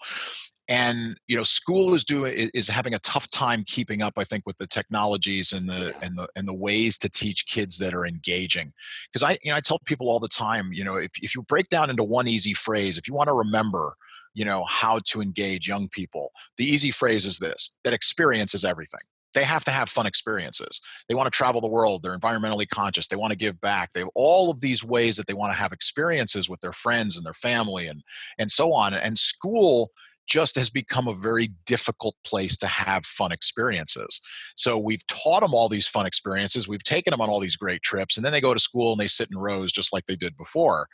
and 0.69 1.17
you 1.28 1.36
know 1.36 1.43
school 1.43 1.93
is 1.93 2.04
doing 2.04 2.49
is 2.54 2.67
having 2.67 2.93
a 2.93 2.99
tough 2.99 3.30
time 3.30 3.63
keeping 3.67 4.02
up 4.02 4.13
i 4.17 4.23
think 4.23 4.43
with 4.45 4.58
the 4.58 4.67
technologies 4.67 5.52
and 5.52 5.67
the 5.67 5.93
and 6.02 6.17
the 6.17 6.28
and 6.36 6.47
the 6.47 6.54
ways 6.54 6.97
to 6.97 7.10
teach 7.10 7.45
kids 7.47 7.78
that 7.78 7.93
are 7.93 8.06
engaging 8.06 8.71
because 9.12 9.23
i 9.23 9.38
you 9.43 9.52
know 9.52 9.58
i 9.58 9.60
tell 9.60 9.80
people 9.86 10.10
all 10.10 10.19
the 10.19 10.28
time 10.28 10.71
you 10.71 10.84
know 10.84 10.95
if, 10.95 11.12
if 11.21 11.36
you 11.36 11.41
break 11.43 11.67
down 11.69 11.89
into 11.89 12.04
one 12.04 12.28
easy 12.28 12.54
phrase 12.54 12.97
if 12.97 13.08
you 13.08 13.13
want 13.13 13.28
to 13.28 13.34
remember 13.34 13.93
you 14.34 14.45
know 14.45 14.63
how 14.69 14.99
to 15.06 15.21
engage 15.21 15.67
young 15.67 15.89
people 15.89 16.32
the 16.58 16.65
easy 16.65 16.91
phrase 16.91 17.26
is 17.26 17.39
this 17.39 17.76
that 17.84 17.93
experience 17.93 18.54
is 18.54 18.63
everything 18.63 19.02
they 19.34 19.43
have 19.43 19.63
to 19.63 19.71
have 19.71 19.89
fun 19.89 20.06
experiences. 20.06 20.80
They 21.10 21.15
want 21.15 21.28
to 21.28 21.36
travel 21.36 21.62
the 21.62 21.67
world. 21.67 22.02
They're 22.02 22.17
environmentally 22.17 22.67
conscious. 22.67 23.08
They 23.08 23.15
want 23.15 23.32
to 23.32 23.38
give 23.38 23.60
back. 23.62 23.91
They 23.91 24.02
have 24.02 24.10
all 24.15 24.52
of 24.52 24.62
these 24.62 24.84
ways 24.84 25.17
that 25.17 25.28
they 25.28 25.34
want 25.34 25.52
to 25.52 25.58
have 25.58 25.73
experiences 25.73 26.49
with 26.49 26.62
their 26.62 26.71
friends 26.71 27.17
and 27.17 27.26
their 27.26 27.34
family 27.34 27.88
and 27.88 28.04
and 28.38 28.52
so 28.52 28.73
on. 28.73 28.93
And 28.93 29.17
school 29.17 29.91
just 30.27 30.55
has 30.55 30.69
become 30.69 31.07
a 31.07 31.13
very 31.13 31.49
difficult 31.65 32.15
place 32.25 32.57
to 32.57 32.67
have 32.67 33.05
fun 33.05 33.31
experiences. 33.31 34.21
So 34.55 34.77
we've 34.77 35.05
taught 35.07 35.41
them 35.41 35.53
all 35.53 35.69
these 35.69 35.88
fun 35.88 36.05
experiences. 36.05 36.67
We've 36.67 36.83
taken 36.83 37.12
them 37.12 37.21
on 37.21 37.29
all 37.29 37.39
these 37.39 37.55
great 37.55 37.81
trips, 37.81 38.15
and 38.15 38.25
then 38.25 38.31
they 38.31 38.41
go 38.41 38.53
to 38.53 38.59
school 38.59 38.91
and 38.91 38.99
they 38.99 39.07
sit 39.07 39.29
in 39.31 39.38
rows 39.38 39.71
just 39.71 39.93
like 39.93 40.05
they 40.05 40.15
did 40.15 40.38
before, 40.38 40.88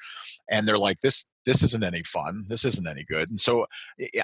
and 0.49 0.67
they're 0.67 0.77
like, 0.77 1.01
"This 1.01 1.29
this 1.45 1.63
isn't 1.63 1.83
any 1.83 2.03
fun. 2.03 2.45
This 2.47 2.65
isn't 2.65 2.87
any 2.87 3.03
good." 3.03 3.29
And 3.29 3.39
so 3.39 3.65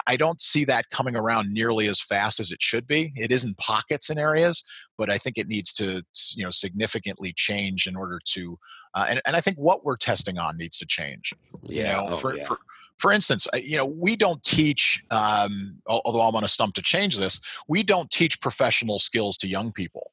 I 0.08 0.18
don't 0.18 0.42
see 0.42 0.66
that 0.66 0.90
coming 0.90 1.16
around 1.16 1.52
nearly 1.52 1.88
as 1.88 2.02
fast 2.02 2.40
as 2.40 2.52
it 2.52 2.62
should 2.62 2.88
be. 2.88 3.14
It 3.16 3.32
is 3.32 3.44
in 3.44 3.54
pockets 3.56 4.10
in 4.10 4.18
areas, 4.18 4.64
but 4.98 5.10
I 5.10 5.18
think 5.18 5.38
it 5.38 5.48
needs 5.48 5.72
to 5.74 6.02
you 6.36 6.44
know 6.44 6.52
significantly 6.52 7.34
change 7.36 7.88
in 7.88 7.96
order 7.96 8.20
to. 8.34 8.58
Uh, 8.94 9.06
and, 9.10 9.22
and 9.26 9.36
I 9.36 9.42
think 9.42 9.58
what 9.58 9.84
we're 9.84 9.98
testing 9.98 10.38
on 10.38 10.58
needs 10.58 10.78
to 10.78 10.86
change. 10.86 11.34
Yeah. 11.64 12.04
You 12.04 12.10
know, 12.10 12.14
oh, 12.14 12.18
for, 12.18 12.38
yeah. 12.38 12.44
for 12.46 12.58
for 12.98 13.12
instance, 13.12 13.48
you 13.54 13.78
know, 13.78 13.86
we 13.86 14.16
don't 14.16 14.42
teach, 14.44 15.04
um, 15.12 15.78
although 15.88 16.22
I'm 16.22 16.36
on 16.36 16.44
a 16.44 16.48
stump 16.48 16.76
to 16.76 16.82
change 16.82 17.18
this, 17.18 17.40
we 17.68 17.84
don't 17.84 18.10
teach 18.10 18.40
professional 18.40 19.00
skills 19.00 19.38
to 19.38 19.48
young 19.48 19.72
people. 19.72 20.12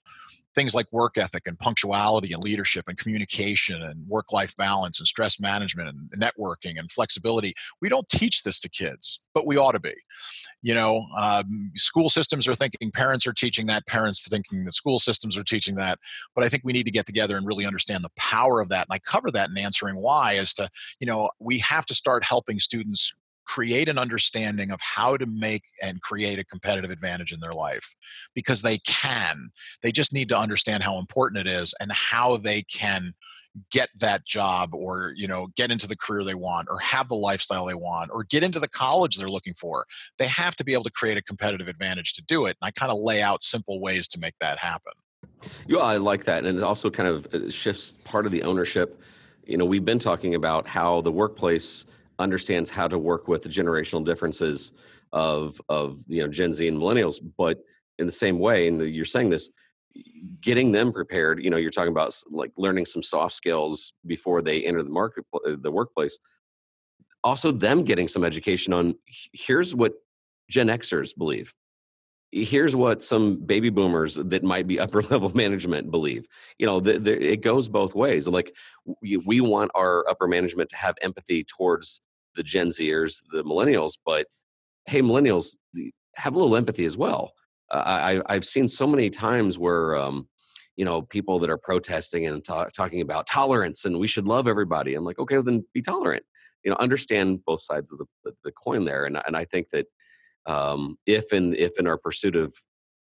Things 0.54 0.74
like 0.74 0.86
work 0.92 1.16
ethic 1.16 1.44
and 1.46 1.58
punctuality 1.58 2.32
and 2.32 2.42
leadership 2.42 2.84
and 2.88 2.98
communication 2.98 3.82
and 3.82 4.06
work 4.06 4.32
life 4.32 4.56
balance 4.56 4.98
and 4.98 5.06
stress 5.06 5.40
management 5.40 5.88
and 5.88 6.10
networking 6.20 6.78
and 6.78 6.90
flexibility. 6.90 7.54
We 7.80 7.88
don't 7.88 8.08
teach 8.08 8.42
this 8.42 8.60
to 8.60 8.68
kids, 8.68 9.24
but 9.34 9.46
we 9.46 9.56
ought 9.56 9.72
to 9.72 9.80
be. 9.80 9.94
You 10.60 10.74
know, 10.74 11.06
um, 11.18 11.72
school 11.74 12.10
systems 12.10 12.46
are 12.46 12.54
thinking 12.54 12.90
parents 12.92 13.26
are 13.26 13.32
teaching 13.32 13.66
that, 13.66 13.86
parents 13.86 14.26
thinking 14.28 14.64
that 14.64 14.72
school 14.72 14.98
systems 14.98 15.36
are 15.36 15.44
teaching 15.44 15.74
that. 15.76 15.98
But 16.34 16.44
I 16.44 16.48
think 16.48 16.62
we 16.64 16.72
need 16.72 16.84
to 16.84 16.92
get 16.92 17.06
together 17.06 17.36
and 17.36 17.46
really 17.46 17.66
understand 17.66 18.04
the 18.04 18.10
power 18.16 18.60
of 18.60 18.68
that. 18.68 18.86
And 18.88 18.94
I 18.94 18.98
cover 18.98 19.30
that 19.30 19.50
in 19.50 19.58
answering 19.58 19.96
why 19.96 20.36
as 20.36 20.52
to, 20.54 20.68
you 21.00 21.06
know, 21.06 21.30
we 21.40 21.58
have 21.58 21.86
to 21.86 21.94
start 21.94 22.24
helping 22.24 22.58
students 22.58 23.12
create 23.46 23.88
an 23.88 23.98
understanding 23.98 24.70
of 24.70 24.80
how 24.80 25.16
to 25.16 25.26
make 25.26 25.62
and 25.82 26.00
create 26.02 26.38
a 26.38 26.44
competitive 26.44 26.90
advantage 26.90 27.32
in 27.32 27.40
their 27.40 27.52
life 27.52 27.94
because 28.34 28.62
they 28.62 28.78
can. 28.78 29.50
They 29.82 29.92
just 29.92 30.12
need 30.12 30.28
to 30.30 30.38
understand 30.38 30.82
how 30.82 30.98
important 30.98 31.46
it 31.46 31.50
is 31.50 31.74
and 31.80 31.90
how 31.92 32.36
they 32.36 32.62
can 32.62 33.14
get 33.70 33.90
that 33.98 34.24
job 34.24 34.74
or 34.74 35.12
you 35.16 35.28
know 35.28 35.48
get 35.56 35.70
into 35.70 35.86
the 35.86 35.96
career 35.96 36.24
they 36.24 36.34
want 36.34 36.68
or 36.70 36.78
have 36.78 37.08
the 37.08 37.14
lifestyle 37.14 37.66
they 37.66 37.74
want 37.74 38.10
or 38.12 38.24
get 38.24 38.42
into 38.42 38.58
the 38.58 38.68
college 38.68 39.16
they're 39.16 39.28
looking 39.28 39.54
for. 39.54 39.84
They 40.18 40.26
have 40.26 40.56
to 40.56 40.64
be 40.64 40.72
able 40.72 40.84
to 40.84 40.90
create 40.90 41.18
a 41.18 41.22
competitive 41.22 41.68
advantage 41.68 42.14
to 42.14 42.22
do 42.22 42.46
it 42.46 42.56
and 42.60 42.66
i 42.66 42.70
kind 42.70 42.90
of 42.90 42.98
lay 42.98 43.20
out 43.20 43.42
simple 43.42 43.80
ways 43.80 44.08
to 44.08 44.18
make 44.18 44.34
that 44.40 44.58
happen. 44.58 44.92
Yeah 45.66 45.80
i 45.80 45.96
like 45.98 46.24
that 46.24 46.46
and 46.46 46.56
it 46.56 46.62
also 46.62 46.90
kind 46.90 47.08
of 47.08 47.26
uh, 47.34 47.50
shifts 47.50 47.90
part 47.90 48.26
of 48.26 48.32
the 48.32 48.42
ownership. 48.42 49.00
You 49.44 49.58
know 49.58 49.64
we've 49.64 49.84
been 49.84 49.98
talking 49.98 50.34
about 50.34 50.66
how 50.66 51.00
the 51.02 51.12
workplace 51.12 51.84
understands 52.18 52.70
how 52.70 52.86
to 52.86 52.98
work 52.98 53.28
with 53.28 53.42
the 53.42 53.48
generational 53.48 54.04
differences 54.04 54.72
of 55.12 55.60
of 55.68 55.98
you 56.08 56.22
know 56.22 56.28
gen 56.28 56.52
z 56.52 56.68
and 56.68 56.78
millennials 56.78 57.20
but 57.36 57.58
in 57.98 58.06
the 58.06 58.12
same 58.12 58.38
way 58.38 58.66
and 58.68 58.80
you're 58.94 59.04
saying 59.04 59.28
this 59.30 59.50
getting 60.40 60.72
them 60.72 60.92
prepared 60.92 61.42
you 61.42 61.50
know 61.50 61.56
you're 61.56 61.70
talking 61.70 61.90
about 61.90 62.14
like 62.30 62.50
learning 62.56 62.86
some 62.86 63.02
soft 63.02 63.34
skills 63.34 63.92
before 64.06 64.42
they 64.42 64.64
enter 64.64 64.82
the 64.82 64.90
market 64.90 65.24
uh, 65.34 65.56
the 65.60 65.70
workplace. 65.70 66.18
Also 67.24 67.52
them 67.52 67.84
getting 67.84 68.08
some 68.08 68.24
education 68.24 68.72
on 68.72 68.94
here's 69.32 69.74
what 69.74 69.92
gen 70.50 70.68
xers 70.68 71.16
believe 71.16 71.54
here's 72.32 72.74
what 72.74 73.02
some 73.02 73.36
baby 73.36 73.68
boomers 73.68 74.14
that 74.14 74.42
might 74.42 74.66
be 74.66 74.80
upper 74.84 75.02
level 75.02 75.30
management 75.34 75.90
believe 75.90 76.26
you 76.58 76.66
know 76.66 76.80
the, 76.80 76.98
the, 76.98 77.32
it 77.32 77.42
goes 77.42 77.68
both 77.68 77.94
ways 77.94 78.26
like 78.26 78.54
we, 79.02 79.16
we 79.18 79.40
want 79.40 79.70
our 79.74 80.08
upper 80.08 80.26
management 80.26 80.68
to 80.70 80.76
have 80.76 80.94
empathy 81.02 81.44
towards 81.44 82.00
the 82.34 82.42
gen 82.42 82.68
zers 82.68 83.22
the 83.30 83.44
millennials 83.44 83.92
but 84.04 84.26
hey 84.86 85.02
millennials 85.02 85.56
have 86.16 86.34
a 86.34 86.38
little 86.38 86.56
empathy 86.56 86.84
as 86.84 86.96
well 86.96 87.32
I, 87.72 88.22
I've 88.26 88.44
seen 88.44 88.68
so 88.68 88.86
many 88.86 89.10
times 89.10 89.58
where, 89.58 89.96
um, 89.96 90.28
you 90.76 90.84
know, 90.84 91.02
people 91.02 91.38
that 91.38 91.50
are 91.50 91.58
protesting 91.58 92.26
and 92.26 92.44
talk, 92.44 92.72
talking 92.72 93.00
about 93.00 93.26
tolerance 93.26 93.84
and 93.84 93.98
we 93.98 94.06
should 94.06 94.26
love 94.26 94.46
everybody. 94.46 94.94
I'm 94.94 95.04
like, 95.04 95.18
okay, 95.18 95.36
well, 95.36 95.44
then 95.44 95.64
be 95.72 95.82
tolerant. 95.82 96.24
You 96.64 96.70
know, 96.70 96.76
understand 96.78 97.44
both 97.44 97.60
sides 97.60 97.92
of 97.92 97.98
the, 98.24 98.32
the 98.44 98.52
coin 98.52 98.84
there. 98.84 99.04
And 99.04 99.20
and 99.26 99.36
I 99.36 99.44
think 99.44 99.70
that 99.70 99.86
um, 100.46 100.96
if 101.06 101.32
in 101.32 101.54
if 101.54 101.78
in 101.78 101.86
our 101.86 101.98
pursuit 101.98 102.36
of 102.36 102.52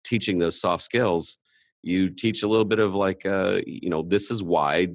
teaching 0.03 0.39
those 0.39 0.59
soft 0.59 0.83
skills, 0.83 1.37
you 1.81 2.09
teach 2.09 2.43
a 2.43 2.47
little 2.47 2.65
bit 2.65 2.79
of 2.79 2.95
like, 2.95 3.25
uh, 3.25 3.59
you 3.65 3.89
know, 3.89 4.03
this 4.03 4.31
is 4.31 4.41
why 4.41 4.87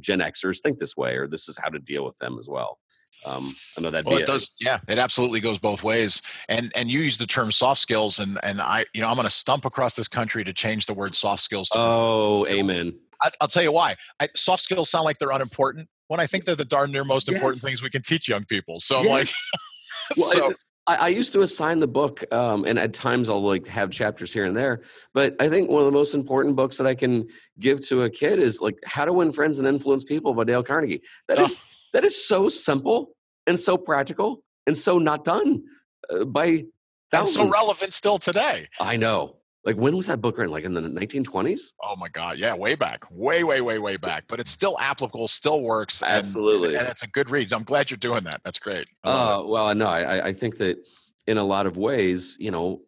Gen 0.00 0.20
Xers 0.20 0.60
think 0.60 0.78
this 0.78 0.96
way, 0.96 1.16
or 1.16 1.26
this 1.26 1.48
is 1.48 1.58
how 1.60 1.68
to 1.68 1.78
deal 1.78 2.04
with 2.04 2.16
them 2.18 2.36
as 2.38 2.48
well. 2.48 2.78
Um, 3.26 3.54
I 3.76 3.82
know 3.82 3.90
that. 3.90 4.04
Well, 4.04 4.16
it 4.16 4.26
does. 4.26 4.54
Yeah, 4.58 4.78
it 4.88 4.98
absolutely 4.98 5.40
goes 5.40 5.58
both 5.58 5.82
ways. 5.82 6.22
And 6.48 6.72
and 6.74 6.90
you 6.90 7.00
use 7.00 7.18
the 7.18 7.26
term 7.26 7.52
soft 7.52 7.80
skills, 7.80 8.18
and 8.18 8.38
and 8.42 8.62
I, 8.62 8.86
you 8.94 9.02
know, 9.02 9.08
I'm 9.08 9.16
going 9.16 9.26
to 9.26 9.30
stump 9.30 9.64
across 9.64 9.94
this 9.94 10.08
country 10.08 10.44
to 10.44 10.52
change 10.52 10.86
the 10.86 10.94
word 10.94 11.14
soft 11.14 11.42
skills. 11.42 11.68
to 11.70 11.78
Oh, 11.78 12.46
amen. 12.46 12.98
I, 13.22 13.30
will 13.40 13.48
tell 13.48 13.62
you 13.62 13.72
why. 13.72 13.96
I, 14.18 14.28
soft 14.34 14.62
skills 14.62 14.88
sound 14.88 15.04
like 15.04 15.18
they're 15.18 15.30
unimportant 15.30 15.88
when 16.08 16.20
I 16.20 16.26
think 16.26 16.44
they're 16.44 16.56
the 16.56 16.64
darn 16.64 16.90
near 16.90 17.04
most 17.04 17.28
important 17.28 17.62
things 17.62 17.82
we 17.82 17.90
can 17.90 18.00
teach 18.00 18.26
young 18.26 18.44
people. 18.44 18.80
So 18.80 18.98
I'm 18.98 19.04
yes. 19.04 19.12
like, 19.12 20.16
well, 20.16 20.30
so. 20.30 20.52
I, 20.90 20.94
I, 20.96 21.08
used 21.08 21.32
to 21.34 21.42
assign 21.42 21.78
the 21.78 21.86
book, 21.86 22.24
um, 22.32 22.64
and 22.64 22.78
at 22.78 22.92
times 22.92 23.30
I'll 23.30 23.42
like 23.42 23.68
have 23.68 23.90
chapters 23.90 24.32
here 24.32 24.44
and 24.44 24.56
there. 24.56 24.82
But 25.14 25.36
I 25.40 25.48
think 25.48 25.70
one 25.70 25.82
of 25.82 25.86
the 25.86 25.96
most 25.96 26.14
important 26.14 26.56
books 26.56 26.78
that 26.78 26.86
I 26.86 26.96
can 26.96 27.28
give 27.60 27.80
to 27.88 28.02
a 28.02 28.10
kid 28.10 28.40
is 28.40 28.60
like 28.60 28.76
"How 28.84 29.04
to 29.04 29.12
Win 29.12 29.32
Friends 29.32 29.60
and 29.60 29.68
Influence 29.68 30.02
People" 30.02 30.34
by 30.34 30.44
Dale 30.44 30.64
Carnegie. 30.64 31.02
That 31.28 31.38
oh. 31.38 31.44
is 31.44 31.58
that 31.92 32.04
is 32.04 32.26
so 32.26 32.48
simple 32.48 33.12
and 33.46 33.58
so 33.58 33.76
practical 33.76 34.42
and 34.66 34.76
so 34.76 34.98
not 34.98 35.24
done 35.24 35.62
uh, 36.10 36.24
by 36.24 36.64
thousands. 37.12 37.36
And 37.36 37.50
so 37.50 37.52
relevant 37.52 37.94
still 37.94 38.18
today. 38.18 38.68
I 38.80 38.96
know. 38.96 39.36
Like 39.64 39.76
when 39.76 39.94
was 39.96 40.06
that 40.06 40.20
book 40.20 40.38
written? 40.38 40.52
Like 40.52 40.64
in 40.64 40.72
the 40.72 40.80
1920s? 40.80 41.74
Oh 41.82 41.94
my 41.96 42.08
God! 42.08 42.38
Yeah, 42.38 42.56
way 42.56 42.74
back, 42.74 43.04
way, 43.10 43.44
way, 43.44 43.60
way, 43.60 43.78
way 43.78 43.96
back. 43.96 44.24
But 44.26 44.40
it's 44.40 44.50
still 44.50 44.78
applicable, 44.80 45.28
still 45.28 45.60
works. 45.60 46.02
And, 46.02 46.12
Absolutely, 46.12 46.76
and 46.76 46.88
it's 46.88 47.02
a 47.02 47.08
good 47.08 47.30
read. 47.30 47.52
I'm 47.52 47.64
glad 47.64 47.90
you're 47.90 47.98
doing 47.98 48.24
that. 48.24 48.40
That's 48.42 48.58
great. 48.58 48.86
Uh, 49.04 49.42
well, 49.44 49.74
no, 49.74 49.86
I, 49.86 50.28
I 50.28 50.32
think 50.32 50.56
that 50.58 50.78
in 51.26 51.36
a 51.36 51.44
lot 51.44 51.66
of 51.66 51.76
ways, 51.76 52.38
you 52.40 52.50
know, 52.50 52.80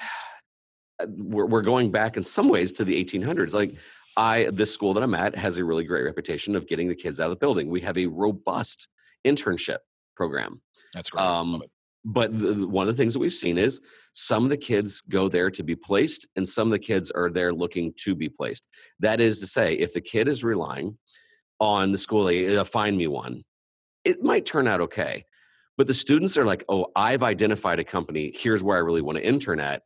we're 1.06 1.46
we're 1.46 1.62
going 1.62 1.92
back 1.92 2.16
in 2.16 2.24
some 2.24 2.48
ways 2.48 2.72
to 2.72 2.84
the 2.84 3.04
1800s. 3.04 3.54
Like 3.54 3.76
I, 4.16 4.50
this 4.52 4.74
school 4.74 4.94
that 4.94 5.02
I'm 5.04 5.14
at 5.14 5.36
has 5.36 5.58
a 5.58 5.64
really 5.64 5.84
great 5.84 6.02
reputation 6.02 6.56
of 6.56 6.66
getting 6.66 6.88
the 6.88 6.96
kids 6.96 7.20
out 7.20 7.26
of 7.26 7.30
the 7.30 7.36
building. 7.36 7.68
We 7.68 7.80
have 7.82 7.96
a 7.96 8.06
robust 8.06 8.88
internship 9.24 9.78
program. 10.16 10.60
That's 10.92 11.10
great. 11.10 11.24
Um, 11.24 11.62
but 12.04 12.36
the, 12.38 12.66
one 12.66 12.88
of 12.88 12.96
the 12.96 13.00
things 13.00 13.12
that 13.12 13.18
we've 13.18 13.32
seen 13.32 13.58
is 13.58 13.80
some 14.12 14.44
of 14.44 14.50
the 14.50 14.56
kids 14.56 15.00
go 15.02 15.28
there 15.28 15.50
to 15.50 15.62
be 15.62 15.76
placed, 15.76 16.26
and 16.36 16.48
some 16.48 16.68
of 16.68 16.72
the 16.72 16.78
kids 16.78 17.10
are 17.10 17.30
there 17.30 17.52
looking 17.52 17.92
to 18.04 18.14
be 18.14 18.28
placed. 18.28 18.68
That 19.00 19.20
is 19.20 19.40
to 19.40 19.46
say, 19.46 19.74
if 19.74 19.92
the 19.92 20.00
kid 20.00 20.28
is 20.28 20.44
relying 20.44 20.96
on 21.60 21.90
the 21.90 21.98
school, 21.98 22.28
uh, 22.28 22.64
find 22.64 22.96
me 22.96 23.08
one, 23.08 23.42
it 24.04 24.22
might 24.22 24.46
turn 24.46 24.68
out 24.68 24.80
okay. 24.80 25.24
But 25.76 25.86
the 25.86 25.94
students 25.94 26.36
are 26.36 26.44
like, 26.44 26.64
oh, 26.68 26.86
I've 26.96 27.22
identified 27.22 27.78
a 27.78 27.84
company. 27.84 28.32
Here's 28.36 28.64
where 28.64 28.76
I 28.76 28.80
really 28.80 29.02
want 29.02 29.18
to 29.18 29.24
intern 29.24 29.60
at. 29.60 29.82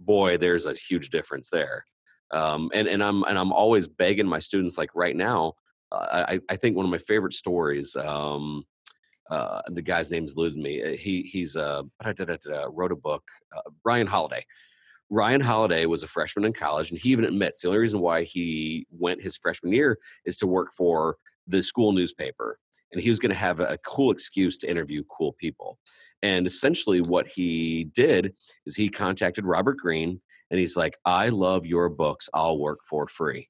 Boy, 0.00 0.36
there's 0.36 0.66
a 0.66 0.74
huge 0.74 1.10
difference 1.10 1.50
there 1.50 1.84
um, 2.32 2.70
and 2.74 2.88
and 2.88 3.02
I'm 3.02 3.22
and 3.24 3.38
I'm 3.38 3.52
always 3.52 3.86
begging 3.86 4.26
my 4.26 4.38
students 4.38 4.78
like 4.78 4.90
right 4.94 5.16
now. 5.16 5.54
Uh, 5.92 6.24
I 6.28 6.40
I 6.48 6.56
think 6.56 6.76
one 6.76 6.84
of 6.84 6.90
my 6.90 6.98
favorite 6.98 7.32
stories. 7.32 7.94
Um, 7.96 8.64
uh, 9.30 9.62
the 9.68 9.82
guy's 9.82 10.10
name's 10.10 10.34
eluded 10.36 10.58
me. 10.58 10.82
Uh, 10.82 10.96
he 10.96 11.22
he's 11.22 11.56
uh, 11.56 11.82
wrote 12.04 12.92
a 12.92 12.96
book. 12.96 13.24
Uh, 13.56 13.62
Ryan 13.84 14.06
Holiday. 14.06 14.44
Ryan 15.08 15.40
Holiday 15.40 15.86
was 15.86 16.02
a 16.02 16.08
freshman 16.08 16.44
in 16.44 16.52
college, 16.52 16.90
and 16.90 16.98
he 16.98 17.10
even 17.10 17.24
admits 17.24 17.62
the 17.62 17.68
only 17.68 17.78
reason 17.78 18.00
why 18.00 18.24
he 18.24 18.86
went 18.90 19.22
his 19.22 19.36
freshman 19.36 19.72
year 19.72 19.98
is 20.24 20.36
to 20.38 20.46
work 20.46 20.72
for 20.76 21.16
the 21.46 21.62
school 21.62 21.92
newspaper, 21.92 22.58
and 22.92 23.00
he 23.00 23.08
was 23.08 23.20
going 23.20 23.30
to 23.30 23.38
have 23.38 23.60
a 23.60 23.78
cool 23.86 24.10
excuse 24.10 24.58
to 24.58 24.70
interview 24.70 25.04
cool 25.04 25.32
people. 25.38 25.78
And 26.22 26.46
essentially, 26.46 27.00
what 27.00 27.28
he 27.28 27.84
did 27.94 28.34
is 28.66 28.74
he 28.74 28.88
contacted 28.88 29.44
Robert 29.44 29.76
Greene 29.76 30.20
and 30.50 30.60
he's 30.60 30.76
like, 30.76 30.96
I 31.04 31.28
love 31.28 31.66
your 31.66 31.88
books. 31.88 32.28
I'll 32.32 32.58
work 32.58 32.80
for 32.88 33.06
free. 33.06 33.48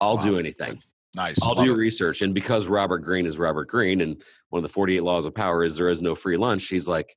I'll 0.00 0.16
wow. 0.16 0.22
do 0.22 0.38
anything. 0.38 0.82
Nice. 1.14 1.38
I'll 1.42 1.54
love 1.54 1.66
do 1.66 1.74
it. 1.74 1.76
research. 1.76 2.22
And 2.22 2.34
because 2.34 2.68
Robert 2.68 2.98
Greene 3.00 3.26
is 3.26 3.38
Robert 3.38 3.68
Greene, 3.68 4.00
and 4.00 4.22
one 4.48 4.60
of 4.60 4.62
the 4.62 4.72
48 4.72 5.02
laws 5.02 5.26
of 5.26 5.34
power 5.34 5.62
is 5.62 5.76
there 5.76 5.88
is 5.88 6.00
no 6.00 6.14
free 6.14 6.36
lunch, 6.36 6.68
he's 6.68 6.88
like, 6.88 7.16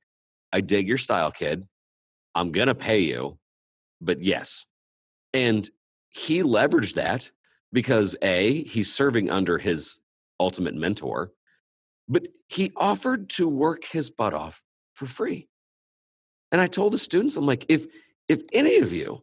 I 0.52 0.60
dig 0.60 0.86
your 0.86 0.98
style, 0.98 1.30
kid. 1.30 1.66
I'm 2.34 2.52
going 2.52 2.68
to 2.68 2.74
pay 2.74 3.00
you, 3.00 3.38
but 4.00 4.22
yes. 4.22 4.66
And 5.32 5.68
he 6.10 6.42
leveraged 6.42 6.94
that 6.94 7.30
because 7.72 8.16
A, 8.22 8.62
he's 8.64 8.92
serving 8.92 9.30
under 9.30 9.58
his 9.58 9.98
ultimate 10.38 10.74
mentor, 10.74 11.32
but 12.08 12.28
he 12.48 12.72
offered 12.76 13.30
to 13.30 13.48
work 13.48 13.84
his 13.84 14.10
butt 14.10 14.34
off 14.34 14.62
for 14.94 15.06
free. 15.06 15.48
And 16.52 16.60
I 16.60 16.66
told 16.66 16.92
the 16.92 16.98
students, 16.98 17.36
I'm 17.36 17.46
like, 17.46 17.66
if 17.68 17.86
if 18.28 18.42
any 18.52 18.76
of 18.76 18.92
you 18.92 19.22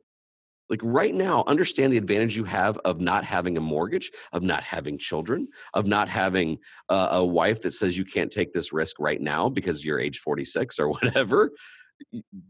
like 0.70 0.80
right 0.84 1.14
now 1.14 1.44
understand 1.46 1.92
the 1.94 1.98
advantage 1.98 2.36
you 2.36 2.46
have 2.46 2.78
of 2.80 3.00
not 3.00 3.24
having 3.24 3.58
a 3.58 3.62
mortgage 3.62 4.12
of 4.32 4.44
not 4.44 4.64
having 4.64 4.98
children 4.98 5.48
of 5.74 5.88
not 5.88 6.08
having 6.10 6.58
a, 6.90 7.08
a 7.12 7.26
wife 7.26 7.62
that 7.62 7.72
says 7.72 7.98
you 7.98 8.06
can't 8.06 8.32
take 8.32 8.54
this 8.54 8.72
risk 8.74 9.00
right 9.00 9.22
now 9.22 9.50
because 9.50 9.84
you're 9.84 10.00
age 10.00 10.20
46 10.20 10.80
or 10.80 10.90
whatever 10.90 11.52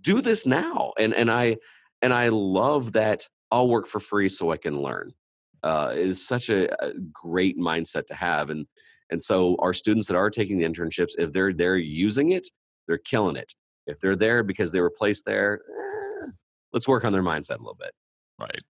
do 0.02 0.22
this 0.22 0.46
now. 0.46 0.94
And 0.98 1.14
and 1.14 1.32
i 1.32 1.58
and 2.02 2.14
i 2.14 2.30
love 2.30 2.94
that 2.94 3.28
i'll 3.52 3.68
work 3.68 3.88
for 3.88 4.00
free 4.00 4.30
so 4.30 4.52
i 4.52 4.58
can 4.58 4.82
learn. 4.82 5.14
Uh, 5.62 5.94
it 5.94 6.10
is 6.10 6.26
such 6.26 6.50
a, 6.50 6.70
a 6.84 6.92
great 7.14 7.58
mindset 7.58 8.06
to 8.08 8.14
have. 8.16 8.50
And 8.50 8.66
and 9.10 9.22
so 9.22 9.56
our 9.60 9.74
students 9.74 10.08
that 10.08 10.18
are 10.18 10.30
taking 10.30 10.58
the 10.60 10.66
internships 10.66 11.14
if 11.18 11.32
they're 11.32 11.54
there 11.54 11.78
using 11.78 12.32
it 12.32 12.48
they're 12.88 12.98
killing 12.98 13.38
it. 13.38 13.54
If 13.88 14.00
they're 14.00 14.16
there 14.16 14.44
because 14.44 14.72
they 14.72 14.82
were 14.82 14.92
placed 14.92 15.26
there 15.26 15.62
eh, 15.70 16.28
let's 16.72 16.88
work 16.88 17.06
on 17.06 17.14
their 17.14 17.24
mindset 17.24 17.58
a 17.58 17.64
little 17.64 17.78
bit 17.80 17.92
Right. 18.40 18.62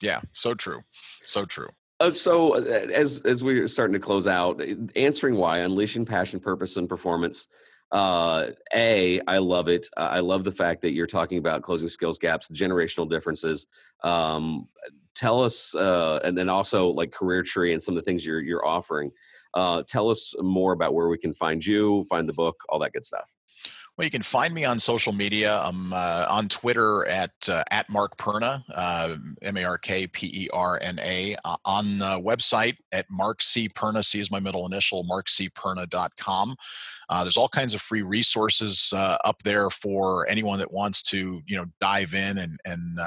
Yeah. 0.00 0.20
So 0.32 0.54
true. 0.54 0.82
So 1.26 1.44
true. 1.44 1.68
Uh, 2.00 2.10
so 2.10 2.56
uh, 2.56 2.88
as 2.92 3.20
as 3.20 3.44
we're 3.44 3.68
starting 3.68 3.92
to 3.94 4.00
close 4.00 4.26
out, 4.26 4.60
eh, 4.60 4.74
answering 4.96 5.36
why 5.36 5.58
unleashing 5.58 6.04
passion, 6.04 6.40
purpose, 6.40 6.76
and 6.76 6.88
performance. 6.88 7.48
Uh, 7.92 8.52
a, 8.74 9.20
I 9.28 9.36
love 9.38 9.68
it. 9.68 9.86
Uh, 9.96 10.08
I 10.10 10.20
love 10.20 10.44
the 10.44 10.52
fact 10.52 10.80
that 10.80 10.92
you're 10.92 11.06
talking 11.06 11.36
about 11.36 11.62
closing 11.62 11.90
skills 11.90 12.18
gaps, 12.18 12.48
generational 12.48 13.08
differences. 13.08 13.66
Um, 14.02 14.68
tell 15.14 15.44
us, 15.44 15.74
uh, 15.74 16.18
and 16.24 16.36
then 16.36 16.48
also 16.48 16.88
like 16.88 17.12
career 17.12 17.42
tree 17.42 17.72
and 17.72 17.82
some 17.82 17.94
of 17.94 18.02
the 18.02 18.10
things 18.10 18.26
you're 18.26 18.40
you're 18.40 18.66
offering. 18.66 19.12
Uh, 19.54 19.82
tell 19.86 20.08
us 20.08 20.34
more 20.40 20.72
about 20.72 20.94
where 20.94 21.08
we 21.08 21.18
can 21.18 21.34
find 21.34 21.64
you, 21.64 22.04
find 22.08 22.28
the 22.28 22.32
book, 22.32 22.56
all 22.68 22.78
that 22.78 22.94
good 22.94 23.04
stuff. 23.04 23.34
Well, 23.98 24.06
you 24.06 24.10
can 24.10 24.22
find 24.22 24.54
me 24.54 24.64
on 24.64 24.80
social 24.80 25.12
media. 25.12 25.58
I'm 25.58 25.92
uh, 25.92 26.24
on 26.26 26.48
Twitter 26.48 27.06
at 27.08 27.32
uh, 27.46 27.62
at 27.70 27.90
Mark 27.90 28.16
Perna, 28.16 28.64
uh, 28.74 29.16
M 29.42 29.58
A 29.58 29.64
R 29.64 29.76
K 29.76 30.06
P 30.06 30.44
E 30.44 30.48
R 30.50 30.80
N 30.80 30.98
A. 31.00 31.36
Uh, 31.44 31.56
on 31.66 31.98
the 31.98 32.18
website 32.18 32.76
at 32.92 33.04
Mark 33.10 33.42
C 33.42 33.68
Perna. 33.68 34.02
C 34.02 34.18
is 34.18 34.30
my 34.30 34.40
middle 34.40 34.64
initial. 34.64 35.04
MarkCPerna.com. 35.04 36.56
Uh, 37.10 37.22
there's 37.22 37.36
all 37.36 37.50
kinds 37.50 37.74
of 37.74 37.82
free 37.82 38.00
resources 38.00 38.94
uh, 38.96 39.18
up 39.26 39.42
there 39.42 39.68
for 39.68 40.26
anyone 40.26 40.58
that 40.58 40.72
wants 40.72 41.02
to, 41.02 41.42
you 41.46 41.56
know, 41.58 41.66
dive 41.78 42.14
in 42.14 42.38
and 42.38 42.58
and 42.64 42.98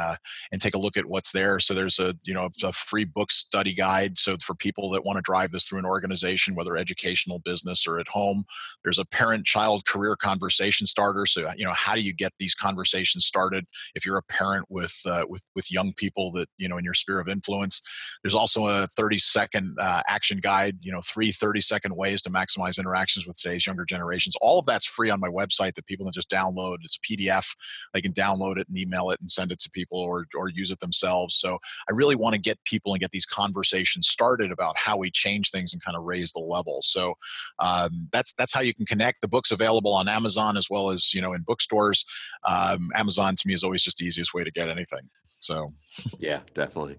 and 0.51 0.61
take 0.61 0.75
a 0.75 0.79
look 0.79 0.97
at 0.97 1.07
what's 1.07 1.31
there. 1.31 1.59
So 1.59 1.73
there's 1.73 1.97
a 1.97 2.15
you 2.25 2.35
know 2.35 2.47
a 2.63 2.71
free 2.71 3.05
book 3.05 3.31
study 3.31 3.73
guide. 3.73 4.19
So 4.19 4.37
for 4.37 4.53
people 4.53 4.91
that 4.91 5.03
want 5.03 5.17
to 5.17 5.23
drive 5.23 5.49
this 5.49 5.63
through 5.63 5.79
an 5.79 5.85
organization, 5.85 6.53
whether 6.53 6.77
educational, 6.77 7.39
business, 7.39 7.87
or 7.87 7.97
at 7.97 8.07
home, 8.07 8.45
there's 8.83 8.99
a 8.99 9.05
parent-child 9.05 9.87
career 9.87 10.15
conversation 10.15 10.74
conversation 10.75 10.87
starter. 10.87 11.25
So 11.25 11.51
you 11.57 11.65
know, 11.65 11.73
how 11.73 11.95
do 11.95 12.01
you 12.01 12.13
get 12.13 12.33
these 12.39 12.53
conversations 12.53 13.25
started 13.25 13.65
if 13.95 14.05
you're 14.05 14.17
a 14.17 14.23
parent 14.23 14.65
with 14.69 14.95
uh, 15.05 15.25
with 15.27 15.43
with 15.55 15.71
young 15.71 15.93
people 15.93 16.31
that 16.33 16.47
you 16.57 16.67
know 16.67 16.77
in 16.77 16.83
your 16.83 16.93
sphere 16.93 17.19
of 17.19 17.27
influence? 17.27 17.81
There's 18.23 18.33
also 18.33 18.67
a 18.67 18.87
30 18.87 19.17
second 19.19 19.77
uh, 19.79 20.01
action 20.07 20.39
guide. 20.39 20.77
You 20.81 20.91
know, 20.91 21.01
three 21.01 21.31
30 21.31 21.61
second 21.61 21.95
ways 21.95 22.21
to 22.23 22.29
maximize 22.29 22.77
interactions 22.77 23.25
with 23.27 23.37
today's 23.37 23.65
younger 23.65 23.85
generations. 23.85 24.35
All 24.41 24.59
of 24.59 24.65
that's 24.65 24.85
free 24.85 25.09
on 25.09 25.19
my 25.19 25.29
website 25.29 25.75
that 25.75 25.85
people 25.85 26.05
can 26.05 26.13
just 26.13 26.29
download. 26.29 26.77
It's 26.83 26.97
a 26.97 27.13
PDF. 27.13 27.47
They 27.93 28.01
can 28.01 28.13
download 28.13 28.57
it 28.57 28.67
and 28.67 28.77
email 28.77 29.11
it 29.11 29.19
and 29.19 29.29
send 29.29 29.51
it 29.51 29.59
to 29.59 29.69
people 29.69 29.99
or 29.99 30.25
or 30.35 30.49
use 30.49 30.71
it 30.71 30.79
themselves. 30.79 31.35
So 31.35 31.57
I 31.89 31.93
really 31.93 32.15
want 32.15 32.33
to 32.35 32.41
get 32.41 32.63
people 32.65 32.93
and 32.93 33.01
get 33.01 33.11
these 33.11 33.25
conversations 33.25 34.07
started 34.07 34.51
about 34.51 34.77
how 34.77 34.97
we 34.97 35.11
change 35.11 35.51
things 35.51 35.73
and 35.73 35.83
kind 35.83 35.97
of 35.97 36.03
raise 36.03 36.31
the 36.31 36.39
level. 36.39 36.79
So 36.81 37.15
um, 37.59 38.07
that's 38.11 38.33
that's 38.33 38.53
how 38.53 38.61
you 38.61 38.73
can 38.73 38.85
connect. 38.85 39.21
The 39.21 39.27
book's 39.27 39.51
available 39.51 39.93
on 39.93 40.07
Amazon 40.07 40.57
as 40.57 40.64
as 40.65 40.69
well 40.69 40.89
as 40.89 41.13
you 41.13 41.21
know 41.21 41.33
in 41.33 41.41
bookstores. 41.41 42.05
Um, 42.43 42.89
Amazon 42.95 43.35
to 43.35 43.47
me 43.47 43.53
is 43.53 43.63
always 43.63 43.83
just 43.83 43.97
the 43.97 44.05
easiest 44.05 44.33
way 44.33 44.43
to 44.43 44.51
get 44.51 44.69
anything. 44.69 45.09
So, 45.39 45.73
yeah, 46.19 46.41
definitely. 46.53 46.97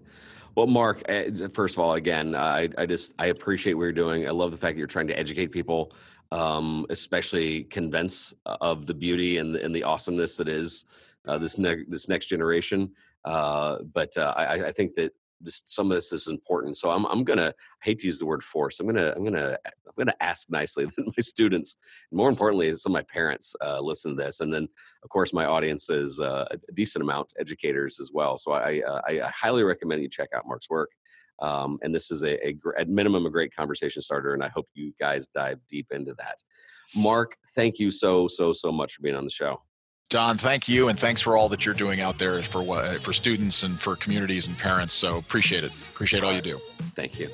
Well, 0.55 0.67
Mark, 0.67 1.03
eh, 1.07 1.29
first 1.53 1.75
of 1.75 1.79
all, 1.79 1.93
again, 1.93 2.33
I, 2.33 2.69
I 2.77 2.85
just 2.85 3.13
I 3.19 3.27
appreciate 3.27 3.73
what 3.73 3.83
you're 3.83 3.91
doing. 3.91 4.27
I 4.27 4.31
love 4.31 4.51
the 4.51 4.57
fact 4.57 4.75
that 4.75 4.79
you're 4.79 4.87
trying 4.87 5.07
to 5.07 5.19
educate 5.19 5.51
people, 5.51 5.91
um, 6.31 6.85
especially 6.89 7.65
convince 7.65 8.33
uh, 8.45 8.57
of 8.61 8.87
the 8.87 8.93
beauty 8.93 9.37
and 9.37 9.53
the, 9.53 9.63
and 9.63 9.75
the 9.75 9.83
awesomeness 9.83 10.37
that 10.37 10.47
is 10.47 10.85
uh, 11.27 11.37
this 11.37 11.57
ne- 11.57 11.85
this 11.87 12.07
next 12.07 12.27
generation. 12.27 12.91
Uh, 13.25 13.79
but 13.93 14.15
uh, 14.17 14.33
I, 14.37 14.67
I, 14.67 14.71
think 14.71 14.93
that 14.93 15.11
this 15.41 15.61
some 15.65 15.91
of 15.91 15.97
this 15.97 16.11
is 16.11 16.27
important. 16.27 16.77
So 16.77 16.89
I'm 16.89 17.05
I'm 17.05 17.23
gonna 17.23 17.53
I 17.57 17.85
hate 17.85 17.99
to 17.99 18.07
use 18.07 18.19
the 18.19 18.25
word 18.25 18.43
force. 18.43 18.79
I'm 18.79 18.87
gonna 18.87 19.13
I'm 19.15 19.23
gonna 19.23 19.57
I'm 19.65 19.93
gonna 19.97 20.15
ask 20.19 20.49
nicely 20.49 20.85
that 20.97 21.05
my 21.05 21.21
students, 21.21 21.77
more 22.11 22.29
importantly, 22.29 22.73
some 22.75 22.91
of 22.91 22.93
my 22.93 23.03
parents 23.03 23.55
uh, 23.63 23.79
listen 23.79 24.15
to 24.15 24.23
this, 24.23 24.39
and 24.39 24.53
then 24.53 24.67
of 25.03 25.09
course 25.09 25.33
my 25.33 25.45
audience 25.45 25.89
is 25.89 26.19
uh, 26.19 26.45
a 26.51 26.71
decent 26.73 27.03
amount 27.03 27.33
educators 27.39 27.99
as 27.99 28.11
well. 28.13 28.37
So 28.37 28.51
I, 28.53 28.81
uh, 28.87 29.01
I, 29.07 29.19
highly 29.27 29.63
recommend 29.63 30.01
you 30.01 30.09
check 30.09 30.29
out 30.35 30.47
Mark's 30.47 30.69
work. 30.69 30.91
Um, 31.39 31.77
and 31.83 31.93
this 31.93 32.09
is 32.09 32.23
a, 32.23 32.47
a 32.47 32.55
at 32.79 32.89
minimum 32.89 33.25
a 33.27 33.29
great 33.29 33.55
conversation 33.55 34.01
starter, 34.01 34.33
and 34.33 34.43
I 34.43 34.49
hope 34.49 34.67
you 34.73 34.91
guys 34.99 35.27
dive 35.27 35.59
deep 35.69 35.87
into 35.91 36.15
that. 36.15 36.41
Mark, 36.95 37.37
thank 37.53 37.77
you 37.77 37.91
so 37.91 38.27
so 38.27 38.51
so 38.51 38.71
much 38.71 38.93
for 38.93 39.03
being 39.03 39.15
on 39.15 39.23
the 39.23 39.29
show. 39.29 39.61
Don, 40.09 40.37
thank 40.37 40.69
you, 40.69 40.87
and 40.87 40.97
thanks 40.97 41.19
for 41.19 41.35
all 41.35 41.49
that 41.49 41.65
you're 41.65 41.75
doing 41.75 41.99
out 41.99 42.17
there 42.17 42.41
for 42.41 42.63
what 42.63 43.01
for 43.01 43.11
students 43.11 43.63
and 43.63 43.77
for 43.77 43.95
communities 43.97 44.47
and 44.47 44.57
parents. 44.57 44.93
So 44.93 45.17
appreciate 45.17 45.65
it. 45.65 45.71
Appreciate 45.71 46.23
all 46.23 46.33
you 46.33 46.41
do. 46.41 46.59
Thank 46.95 47.19
you. 47.19 47.29